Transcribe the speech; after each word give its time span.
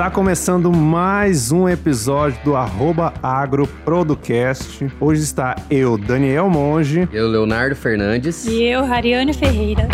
Está 0.00 0.10
começando 0.10 0.72
mais 0.72 1.52
um 1.52 1.68
episódio 1.68 2.42
do 2.42 2.56
arroba 2.56 3.12
agroprodocast. 3.22 4.90
Hoje 4.98 5.22
está 5.22 5.54
eu, 5.68 5.98
Daniel 5.98 6.48
Monge. 6.48 7.06
Eu, 7.12 7.28
Leonardo 7.28 7.76
Fernandes. 7.76 8.46
E 8.46 8.62
eu, 8.62 8.82
Rariane 8.82 9.34
Ferreira. 9.34 9.86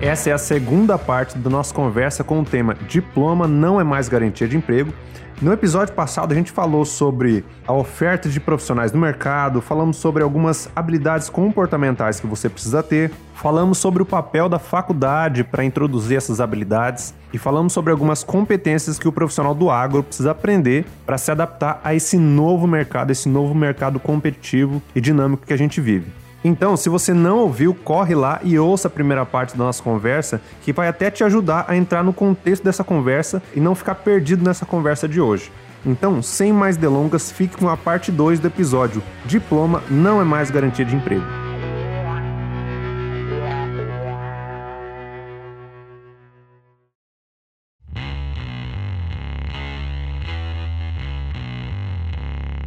Essa 0.00 0.30
é 0.30 0.32
a 0.32 0.38
segunda 0.38 0.96
parte 0.96 1.36
da 1.36 1.50
nossa 1.50 1.74
conversa 1.74 2.22
com 2.22 2.38
o 2.38 2.44
tema 2.44 2.76
Diploma 2.86 3.48
não 3.48 3.80
é 3.80 3.84
mais 3.84 4.08
garantia 4.08 4.46
de 4.46 4.56
emprego. 4.56 4.94
No 5.40 5.52
episódio 5.52 5.94
passado 5.94 6.32
a 6.32 6.34
gente 6.34 6.50
falou 6.50 6.84
sobre 6.84 7.44
a 7.64 7.72
oferta 7.72 8.28
de 8.28 8.40
profissionais 8.40 8.90
no 8.90 8.98
mercado, 8.98 9.60
falamos 9.60 9.96
sobre 9.96 10.20
algumas 10.20 10.68
habilidades 10.74 11.30
comportamentais 11.30 12.18
que 12.18 12.26
você 12.26 12.48
precisa 12.48 12.82
ter, 12.82 13.12
falamos 13.34 13.78
sobre 13.78 14.02
o 14.02 14.06
papel 14.06 14.48
da 14.48 14.58
faculdade 14.58 15.44
para 15.44 15.64
introduzir 15.64 16.16
essas 16.16 16.40
habilidades 16.40 17.14
e 17.32 17.38
falamos 17.38 17.72
sobre 17.72 17.92
algumas 17.92 18.24
competências 18.24 18.98
que 18.98 19.06
o 19.06 19.12
profissional 19.12 19.54
do 19.54 19.70
agro 19.70 20.02
precisa 20.02 20.32
aprender 20.32 20.84
para 21.06 21.16
se 21.16 21.30
adaptar 21.30 21.80
a 21.84 21.94
esse 21.94 22.18
novo 22.18 22.66
mercado, 22.66 23.12
esse 23.12 23.28
novo 23.28 23.54
mercado 23.54 24.00
competitivo 24.00 24.82
e 24.92 25.00
dinâmico 25.00 25.46
que 25.46 25.52
a 25.52 25.58
gente 25.58 25.80
vive. 25.80 26.10
Então, 26.44 26.76
se 26.76 26.88
você 26.88 27.12
não 27.12 27.38
ouviu, 27.38 27.74
corre 27.74 28.14
lá 28.14 28.40
e 28.44 28.58
ouça 28.58 28.86
a 28.86 28.90
primeira 28.90 29.26
parte 29.26 29.56
da 29.56 29.64
nossa 29.64 29.82
conversa, 29.82 30.40
que 30.62 30.72
vai 30.72 30.86
até 30.86 31.10
te 31.10 31.24
ajudar 31.24 31.64
a 31.66 31.76
entrar 31.76 32.04
no 32.04 32.12
contexto 32.12 32.62
dessa 32.62 32.84
conversa 32.84 33.42
e 33.54 33.60
não 33.60 33.74
ficar 33.74 33.96
perdido 33.96 34.44
nessa 34.44 34.64
conversa 34.64 35.08
de 35.08 35.20
hoje. 35.20 35.50
Então, 35.84 36.22
sem 36.22 36.52
mais 36.52 36.76
delongas, 36.76 37.32
fique 37.32 37.56
com 37.56 37.68
a 37.68 37.76
parte 37.76 38.12
2 38.12 38.38
do 38.40 38.46
episódio. 38.46 39.02
Diploma 39.24 39.82
não 39.90 40.20
é 40.20 40.24
mais 40.24 40.50
garantia 40.50 40.84
de 40.84 40.94
emprego. 40.94 41.24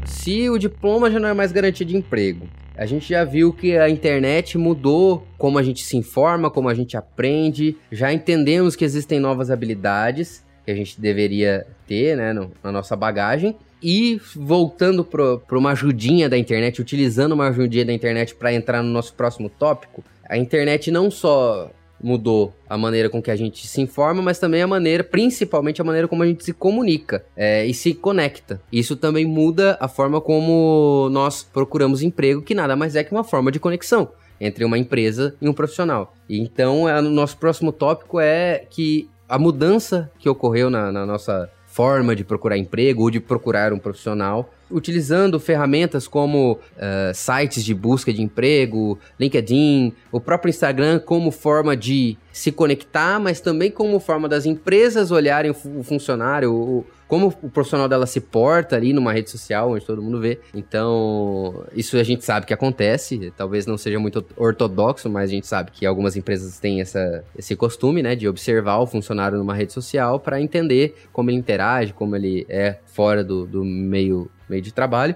Se 0.06 0.50
o 0.50 0.58
diploma 0.58 1.10
já 1.10 1.20
não 1.20 1.30
é 1.30 1.34
mais 1.34 1.52
garantia 1.52 1.86
de 1.86 1.98
emprego, 1.98 2.48
a 2.82 2.86
gente 2.88 3.10
já 3.10 3.24
viu 3.24 3.54
que 3.54 3.78
a 3.78 3.88
internet 3.88 4.58
mudou 4.58 5.24
como 5.38 5.60
a 5.60 5.62
gente 5.62 5.84
se 5.84 5.96
informa, 5.96 6.50
como 6.50 6.68
a 6.68 6.74
gente 6.74 6.98
aprende. 6.98 7.78
Já 7.92 8.12
entendemos 8.12 8.76
que 8.76 8.84
existem 8.84 9.20
novas 9.20 9.52
habilidades 9.52 10.44
que 10.66 10.72
a 10.72 10.76
gente 10.76 11.00
deveria 11.00 11.68
ter 11.86 12.18
né, 12.18 12.34
no, 12.34 12.52
na 12.64 12.72
nossa 12.72 12.96
bagagem. 12.96 13.56
E 13.84 14.20
voltando 14.36 15.06
para 15.06 15.60
uma 15.60 15.74
ajudinha 15.74 16.28
da 16.28 16.40
internet, 16.40 16.82
utilizando 16.82 17.34
uma 17.34 17.50
ajudinha 17.50 17.86
da 17.86 17.94
internet 17.94 18.34
para 18.34 18.52
entrar 18.52 18.82
no 18.82 18.90
nosso 18.90 19.14
próximo 19.14 19.48
tópico, 19.48 20.04
a 20.28 20.36
internet 20.36 20.90
não 20.90 21.12
só 21.12 21.70
mudou 22.04 22.54
a 22.68 22.78
maneira 22.78 23.10
com 23.10 23.22
que 23.22 23.32
a 23.32 23.36
gente 23.36 23.68
se 23.68 23.82
informa, 23.82 24.22
mas 24.22 24.40
também 24.40 24.62
a 24.62 24.68
maneira, 24.68 25.04
principalmente 25.04 25.82
a 25.82 25.84
maneira 25.84 26.08
como 26.08 26.24
a 26.24 26.28
gente 26.28 26.44
se 26.44 26.54
comunica 26.54 27.26
é, 27.36 27.66
e 27.66 27.74
se 27.74 27.94
conecta. 27.94 28.62
Isso 28.72 28.96
também 28.96 29.26
muda 29.26 29.78
a 29.80 29.88
forma 29.88 30.20
como 30.20 31.10
nós 31.12 31.44
procuramos 31.44 32.02
emprego, 32.02 32.42
que 32.42 32.56
nada 32.56 32.76
mais 32.76 32.96
é 32.96 33.04
que 33.04 33.12
uma 33.12 33.24
forma 33.24 33.52
de 33.52 33.60
conexão 33.60 34.10
entre 34.40 34.66
uma 34.66 34.78
empresa 34.78 35.36
e 35.40 35.48
um 35.48 35.54
profissional. 35.54 36.16
Então, 36.28 36.84
o 36.84 37.02
nosso 37.02 37.38
próximo 37.38 37.72
tópico 37.72 38.20
é 38.20 38.66
que 38.70 39.08
a 39.30 39.38
mudança 39.38 40.12
que 40.18 40.28
ocorreu 40.28 40.70
na, 40.70 40.92
na 40.92 41.06
nossa 41.06 41.50
forma 41.68 42.16
de 42.16 42.24
procurar 42.24 42.58
emprego 42.58 43.04
ou 43.04 43.12
de 43.12 43.20
procurar 43.20 43.72
um 43.72 43.80
profissional 43.80 44.50
utilizando 44.72 45.40
ferramentas 45.40 46.08
como 46.08 46.54
uh, 46.54 47.14
sites 47.14 47.64
de 47.64 47.74
busca 47.74 48.12
de 48.14 48.22
emprego, 48.22 48.98
LinkedIn, 49.20 49.94
o 50.12 50.20
próprio 50.20 50.50
Instagram 50.50 51.00
como 51.00 51.32
forma 51.32 51.76
de 51.76 52.18
se 52.32 52.52
conectar, 52.52 53.20
mas 53.20 53.42
também 53.42 53.70
como 53.70 54.00
forma 54.00 54.28
das 54.28 54.46
empresas 54.46 55.12
olharem 55.12 55.52
o 55.52 55.84
funcionário, 55.84 56.54
o, 56.54 56.86
como 57.08 57.28
o 57.42 57.50
profissional 57.50 57.90
dela 57.90 58.08
se 58.08 58.22
porta 58.22 58.78
ali 58.78 58.94
numa 58.94 59.12
rede 59.12 59.30
social 59.30 59.72
onde 59.72 59.86
todo 59.86 60.02
mundo 60.02 60.20
vê. 60.22 60.40
Então, 60.54 61.66
isso 61.76 61.98
a 61.98 62.04
gente 62.04 62.24
sabe 62.24 62.46
que 62.46 62.54
acontece, 62.54 63.34
talvez 63.36 63.66
não 63.66 63.78
seja 63.78 64.00
muito 64.00 64.26
ortodoxo, 64.38 65.10
mas 65.10 65.30
a 65.30 65.34
gente 65.34 65.46
sabe 65.46 65.72
que 65.72 65.86
algumas 65.86 66.16
empresas 66.16 66.58
têm 66.58 66.80
essa, 66.80 67.24
esse 67.38 67.54
costume, 67.56 68.02
né, 68.02 68.16
de 68.16 68.30
observar 68.30 68.78
o 68.78 68.88
funcionário 68.88 69.38
numa 69.38 69.54
rede 69.54 69.74
social 69.74 70.22
para 70.22 70.40
entender 70.40 70.96
como 71.12 71.30
ele 71.30 71.38
interage, 71.38 71.92
como 71.92 72.16
ele 72.16 72.46
é 72.48 72.78
fora 72.86 73.24
do, 73.26 73.46
do 73.46 73.66
meio 73.66 74.30
meio 74.52 74.62
de 74.62 74.72
trabalho. 74.72 75.16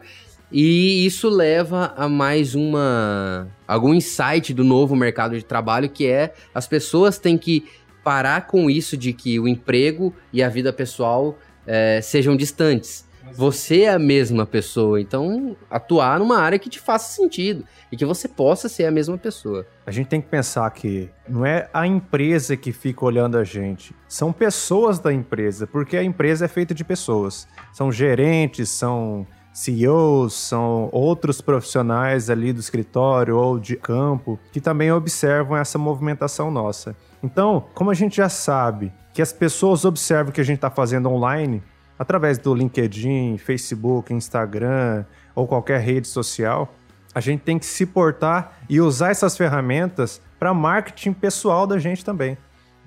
E 0.52 1.06
isso 1.06 1.28
leva 1.28 1.94
a 1.98 2.08
mais 2.08 2.56
uma 2.56 3.48
algum 3.68 3.94
insight 3.94 4.54
do 4.54 4.64
novo 4.64 4.96
mercado 4.96 5.38
de 5.38 5.44
trabalho 5.44 5.90
que 5.90 6.08
é 6.08 6.34
as 6.54 6.68
pessoas 6.68 7.18
têm 7.18 7.38
que 7.38 7.66
parar 8.04 8.48
com 8.48 8.70
isso 8.70 8.96
de 8.96 9.12
que 9.12 9.40
o 9.40 9.48
emprego 9.48 10.14
e 10.32 10.42
a 10.42 10.48
vida 10.48 10.72
pessoal 10.72 11.38
é, 11.68 12.00
sejam 12.02 12.36
distantes. 12.36 13.06
Você 13.34 13.82
é 13.82 13.90
a 13.90 14.00
mesma 14.00 14.46
pessoa, 14.46 15.00
então 15.00 15.56
atuar 15.70 16.20
numa 16.20 16.38
área 16.38 16.60
que 16.60 16.70
te 16.70 16.80
faça 16.80 17.16
sentido 17.16 17.66
e 17.92 17.98
que 17.98 18.06
você 18.06 18.28
possa 18.28 18.70
ser 18.70 18.86
a 18.86 18.92
mesma 18.92 19.18
pessoa. 19.18 19.66
A 19.86 19.92
gente 19.92 20.08
tem 20.08 20.22
que 20.22 20.28
pensar 20.28 20.70
que 20.72 21.10
não 21.28 21.46
é 21.46 21.70
a 21.74 21.88
empresa 21.88 22.56
que 22.56 22.72
fica 22.72 23.04
olhando 23.04 23.38
a 23.38 23.44
gente, 23.44 23.96
são 24.08 24.32
pessoas 24.32 25.00
da 25.00 25.12
empresa, 25.12 25.68
porque 25.68 25.98
a 25.98 26.04
empresa 26.04 26.46
é 26.46 26.48
feita 26.48 26.74
de 26.74 26.84
pessoas. 26.84 27.48
São 27.74 27.92
gerentes, 27.92 28.70
são 28.70 29.26
CEOs, 29.54 30.34
são 30.34 30.90
outros 30.92 31.40
profissionais 31.40 32.30
ali 32.30 32.52
do 32.52 32.60
escritório 32.60 33.38
ou 33.38 33.58
de 33.58 33.78
campo 33.78 34.38
que 34.52 34.60
também 34.60 34.92
observam 34.92 35.56
essa 35.56 35.78
movimentação 35.78 36.52
nossa. 36.52 36.96
Então, 37.24 37.66
como 37.74 37.90
a 37.90 37.94
gente 37.94 38.18
já 38.18 38.28
sabe 38.28 38.92
que 39.14 39.22
as 39.22 39.32
pessoas 39.32 39.86
observam 39.86 40.30
o 40.30 40.34
que 40.34 40.42
a 40.42 40.44
gente 40.44 40.58
está 40.58 40.70
fazendo 40.70 41.10
online, 41.10 41.64
através 41.98 42.38
do 42.38 42.54
LinkedIn, 42.54 43.38
Facebook, 43.38 44.14
Instagram 44.14 45.06
ou 45.34 45.48
qualquer 45.48 45.80
rede 45.80 46.08
social, 46.08 46.74
a 47.14 47.20
gente 47.20 47.42
tem 47.42 47.58
que 47.58 47.66
se 47.66 47.86
portar 47.86 48.58
e 48.70 48.82
usar 48.82 49.10
essas 49.10 49.38
ferramentas 49.38 50.22
para 50.38 50.54
marketing 50.54 51.14
pessoal 51.14 51.66
da 51.66 51.80
gente 51.80 52.04
também. 52.04 52.38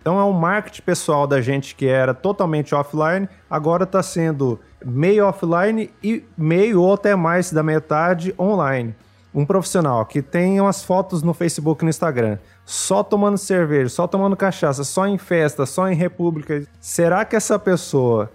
Então 0.00 0.18
é 0.18 0.24
um 0.24 0.32
marketing 0.32 0.82
pessoal 0.82 1.26
da 1.26 1.40
gente 1.40 1.74
que 1.74 1.86
era 1.86 2.14
totalmente 2.14 2.74
offline, 2.74 3.28
agora 3.50 3.84
está 3.84 4.02
sendo 4.02 4.60
meio 4.84 5.26
offline 5.26 5.90
e 6.02 6.24
meio 6.36 6.82
ou 6.82 6.94
até 6.94 7.16
mais 7.16 7.52
da 7.52 7.62
metade 7.62 8.34
online. 8.38 8.94
Um 9.34 9.44
profissional 9.44 10.06
que 10.06 10.22
tem 10.22 10.60
umas 10.60 10.82
fotos 10.82 11.22
no 11.22 11.34
Facebook 11.34 11.82
e 11.82 11.84
no 11.84 11.90
Instagram, 11.90 12.38
só 12.64 13.02
tomando 13.02 13.36
cerveja, 13.36 13.88
só 13.88 14.06
tomando 14.06 14.36
cachaça, 14.36 14.84
só 14.84 15.06
em 15.06 15.18
festa, 15.18 15.66
só 15.66 15.88
em 15.88 15.94
república. 15.94 16.64
Será 16.80 17.24
que 17.24 17.36
essa 17.36 17.58
pessoa 17.58 18.30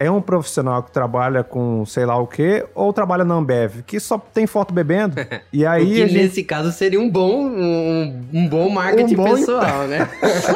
é 0.00 0.10
um 0.10 0.20
profissional 0.20 0.82
que 0.82 0.92
trabalha 0.92 1.42
com 1.42 1.84
sei 1.84 2.06
lá 2.06 2.16
o 2.16 2.26
quê, 2.26 2.64
ou 2.74 2.92
trabalha 2.92 3.24
na 3.24 3.34
Ambev, 3.34 3.82
que 3.86 3.98
só 3.98 4.18
tem 4.18 4.46
foto 4.46 4.72
bebendo. 4.72 5.16
E 5.52 5.64
aí. 5.64 5.86
que 5.86 5.94
gente... 6.06 6.14
nesse 6.14 6.44
caso 6.44 6.70
seria 6.70 7.00
um 7.00 7.08
bom, 7.08 7.46
um, 7.46 8.22
um 8.32 8.48
bom 8.48 8.68
marketing 8.68 9.14
um 9.14 9.16
bom 9.16 9.34
pessoal, 9.34 9.86
né? 9.86 10.08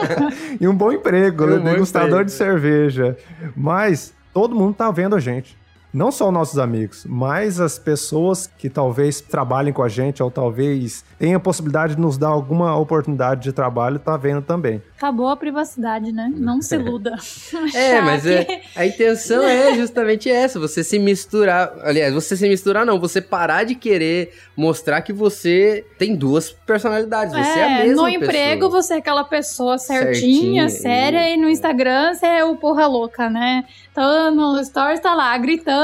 e 0.60 0.68
um 0.68 0.74
bom 0.74 0.92
emprego, 0.92 1.44
um 1.44 1.60
né? 1.60 1.72
Degustador 1.72 2.24
de 2.24 2.32
cerveja. 2.32 3.16
Mas 3.56 4.12
todo 4.34 4.54
mundo 4.54 4.74
tá 4.74 4.90
vendo 4.90 5.16
a 5.16 5.20
gente 5.20 5.56
não 5.92 6.10
só 6.10 6.28
os 6.28 6.32
nossos 6.32 6.58
amigos, 6.58 7.04
mas 7.06 7.60
as 7.60 7.78
pessoas 7.78 8.50
que 8.58 8.70
talvez 8.70 9.20
trabalhem 9.20 9.72
com 9.72 9.82
a 9.82 9.88
gente 9.88 10.22
ou 10.22 10.30
talvez 10.30 11.04
tenham 11.18 11.36
a 11.36 11.40
possibilidade 11.40 11.96
de 11.96 12.00
nos 12.00 12.16
dar 12.16 12.28
alguma 12.28 12.76
oportunidade 12.76 13.42
de 13.42 13.52
trabalho, 13.52 13.98
tá 13.98 14.16
vendo 14.16 14.40
também. 14.40 14.82
Acabou 14.96 15.28
a 15.28 15.36
privacidade, 15.36 16.12
né? 16.12 16.32
Não 16.34 16.62
se 16.62 16.76
iluda. 16.76 17.16
é, 17.74 18.00
mas 18.00 18.24
é, 18.24 18.62
a 18.74 18.86
intenção 18.86 19.42
é 19.42 19.74
justamente 19.74 20.30
essa, 20.30 20.58
você 20.58 20.82
se 20.82 20.98
misturar, 20.98 21.72
aliás, 21.82 22.14
você 22.14 22.36
se 22.36 22.48
misturar 22.48 22.86
não, 22.86 22.98
você 22.98 23.20
parar 23.20 23.64
de 23.64 23.74
querer 23.74 24.32
mostrar 24.56 25.02
que 25.02 25.12
você 25.12 25.84
tem 25.98 26.14
duas 26.14 26.50
personalidades, 26.50 27.34
você 27.34 27.58
é, 27.58 27.58
é 27.58 27.64
a 27.64 27.84
mesma 27.84 28.02
No 28.02 28.08
emprego 28.08 28.70
você 28.70 28.94
é 28.94 28.96
aquela 28.98 29.24
pessoa 29.24 29.76
certinha, 29.76 30.12
certinha 30.12 30.68
séria, 30.68 31.28
e... 31.28 31.34
e 31.34 31.36
no 31.36 31.50
Instagram 31.50 32.14
você 32.14 32.26
é 32.26 32.44
o 32.44 32.56
porra 32.56 32.86
louca, 32.86 33.28
né? 33.28 33.64
Então 33.90 34.34
no 34.34 34.64
stories 34.64 35.00
tá 35.00 35.14
lá 35.14 35.36
gritando 35.36 35.81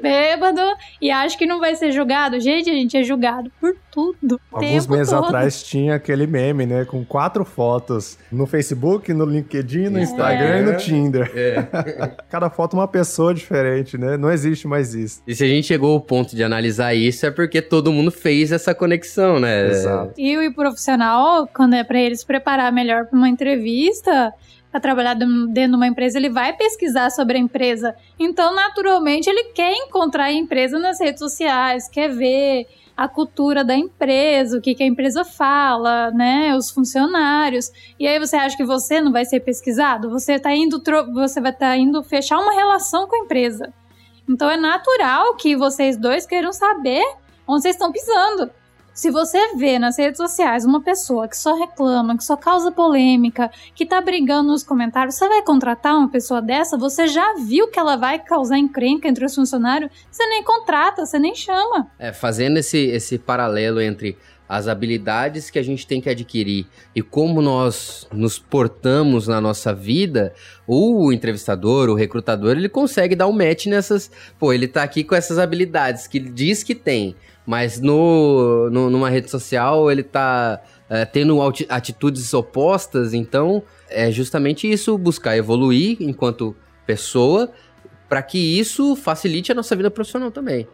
bêbado 0.00 0.60
e 1.00 1.10
acha 1.10 1.36
que 1.36 1.46
não 1.46 1.60
vai 1.60 1.74
ser 1.74 1.92
julgado. 1.92 2.40
Gente, 2.40 2.70
a 2.70 2.72
gente 2.72 2.96
é 2.96 3.02
julgado 3.02 3.50
por 3.60 3.76
tudo. 3.90 4.40
Alguns 4.50 4.86
meses 4.86 5.12
todo. 5.12 5.24
atrás 5.24 5.62
tinha 5.62 5.94
aquele 5.94 6.26
meme, 6.26 6.66
né? 6.66 6.84
Com 6.84 7.04
quatro 7.04 7.44
fotos 7.44 8.18
no 8.32 8.46
Facebook, 8.46 9.12
no 9.12 9.24
LinkedIn, 9.24 9.88
no 9.88 9.98
é. 9.98 10.02
Instagram 10.02 10.58
e 10.58 10.62
no 10.62 10.76
Tinder. 10.76 11.30
É. 11.34 11.62
Cada 12.28 12.48
foto 12.50 12.74
uma 12.74 12.88
pessoa 12.88 13.34
diferente, 13.34 13.98
né? 13.98 14.16
Não 14.16 14.30
existe 14.30 14.66
mais 14.66 14.94
isso. 14.94 15.22
E 15.26 15.34
se 15.34 15.44
a 15.44 15.48
gente 15.48 15.66
chegou 15.66 15.92
ao 15.92 16.00
ponto 16.00 16.34
de 16.34 16.42
analisar 16.42 16.94
isso, 16.94 17.26
é 17.26 17.30
porque 17.30 17.60
todo 17.60 17.92
mundo 17.92 18.10
fez 18.10 18.52
essa 18.52 18.74
conexão, 18.74 19.38
né? 19.38 19.68
Exato. 19.68 20.14
E 20.16 20.36
o 20.38 20.54
profissional, 20.54 21.46
quando 21.54 21.74
é 21.74 21.84
para 21.84 22.00
eles 22.00 22.24
preparar 22.24 22.72
melhor 22.72 23.06
para 23.06 23.16
uma 23.16 23.28
entrevista, 23.28 24.32
para 24.70 24.80
trabalhar 24.80 25.14
dentro 25.14 25.52
de 25.52 25.76
uma 25.76 25.86
empresa, 25.86 26.18
ele 26.18 26.30
vai 26.30 26.52
pesquisar 26.52 27.10
sobre 27.10 27.36
a 27.36 27.40
empresa. 27.40 27.94
Então, 28.18 28.54
naturalmente, 28.54 29.28
ele 29.28 29.44
quer 29.52 29.72
encontrar 29.72 30.24
a 30.24 30.32
empresa 30.32 30.78
nas 30.78 31.00
redes 31.00 31.18
sociais, 31.18 31.88
quer 31.88 32.08
ver 32.08 32.66
a 32.96 33.08
cultura 33.08 33.64
da 33.64 33.74
empresa, 33.74 34.58
o 34.58 34.60
que, 34.60 34.74
que 34.74 34.82
a 34.82 34.86
empresa 34.86 35.24
fala, 35.24 36.10
né, 36.10 36.54
os 36.54 36.70
funcionários. 36.70 37.72
E 37.98 38.06
aí 38.06 38.18
você 38.18 38.36
acha 38.36 38.56
que 38.56 38.64
você 38.64 39.00
não 39.00 39.10
vai 39.10 39.24
ser 39.24 39.40
pesquisado? 39.40 40.10
Você 40.10 40.38
tá 40.38 40.54
indo 40.54 40.82
você 41.14 41.40
vai 41.40 41.50
estar 41.50 41.70
tá 41.70 41.76
indo 41.76 42.02
fechar 42.02 42.38
uma 42.38 42.52
relação 42.52 43.08
com 43.08 43.16
a 43.16 43.24
empresa. 43.24 43.72
Então 44.28 44.50
é 44.50 44.56
natural 44.56 45.34
que 45.36 45.56
vocês 45.56 45.96
dois 45.96 46.26
queiram 46.26 46.52
saber 46.52 47.02
onde 47.48 47.62
vocês 47.62 47.74
estão 47.74 47.90
pisando. 47.90 48.50
Se 48.92 49.10
você 49.10 49.56
vê 49.56 49.78
nas 49.78 49.98
redes 49.98 50.18
sociais 50.18 50.64
uma 50.64 50.82
pessoa 50.82 51.28
que 51.28 51.36
só 51.36 51.54
reclama, 51.54 52.16
que 52.16 52.24
só 52.24 52.36
causa 52.36 52.72
polêmica, 52.72 53.50
que 53.74 53.86
tá 53.86 54.00
brigando 54.00 54.50
nos 54.50 54.62
comentários, 54.62 55.14
você 55.14 55.28
vai 55.28 55.42
contratar 55.42 55.96
uma 55.96 56.08
pessoa 56.08 56.42
dessa? 56.42 56.76
Você 56.76 57.06
já 57.06 57.34
viu 57.34 57.68
que 57.68 57.78
ela 57.78 57.96
vai 57.96 58.18
causar 58.18 58.58
encrenca 58.58 59.08
entre 59.08 59.24
os 59.24 59.34
funcionários? 59.34 59.90
Você 60.10 60.26
nem 60.26 60.42
contrata, 60.42 61.06
você 61.06 61.18
nem 61.18 61.34
chama. 61.34 61.90
É, 61.98 62.12
fazendo 62.12 62.58
esse, 62.58 62.78
esse 62.78 63.18
paralelo 63.18 63.80
entre 63.80 64.18
as 64.50 64.66
habilidades 64.66 65.48
que 65.48 65.60
a 65.60 65.62
gente 65.62 65.86
tem 65.86 66.00
que 66.00 66.10
adquirir 66.10 66.66
e 66.92 67.00
como 67.00 67.40
nós 67.40 68.08
nos 68.12 68.36
portamos 68.36 69.28
na 69.28 69.40
nossa 69.40 69.72
vida, 69.72 70.34
o 70.66 71.12
entrevistador, 71.12 71.88
o 71.88 71.94
recrutador, 71.94 72.56
ele 72.56 72.68
consegue 72.68 73.14
dar 73.14 73.28
um 73.28 73.32
match 73.32 73.66
nessas. 73.66 74.10
Pô, 74.40 74.52
ele 74.52 74.66
tá 74.66 74.82
aqui 74.82 75.04
com 75.04 75.14
essas 75.14 75.38
habilidades 75.38 76.08
que 76.08 76.18
diz 76.18 76.64
que 76.64 76.74
tem. 76.74 77.14
Mas 77.50 77.80
no, 77.80 78.70
no 78.70 78.88
numa 78.88 79.10
rede 79.10 79.28
social 79.28 79.90
ele 79.90 80.04
tá 80.04 80.62
é, 80.88 81.04
tendo 81.04 81.36
atitudes 81.68 82.32
opostas, 82.32 83.12
então 83.12 83.60
é 83.88 84.08
justamente 84.12 84.70
isso, 84.70 84.96
buscar 84.96 85.36
evoluir 85.36 85.96
enquanto 85.98 86.54
pessoa, 86.86 87.50
para 88.08 88.22
que 88.22 88.38
isso 88.38 88.94
facilite 88.94 89.50
a 89.50 89.54
nossa 89.56 89.74
vida 89.74 89.90
profissional 89.90 90.30
também. 90.30 90.68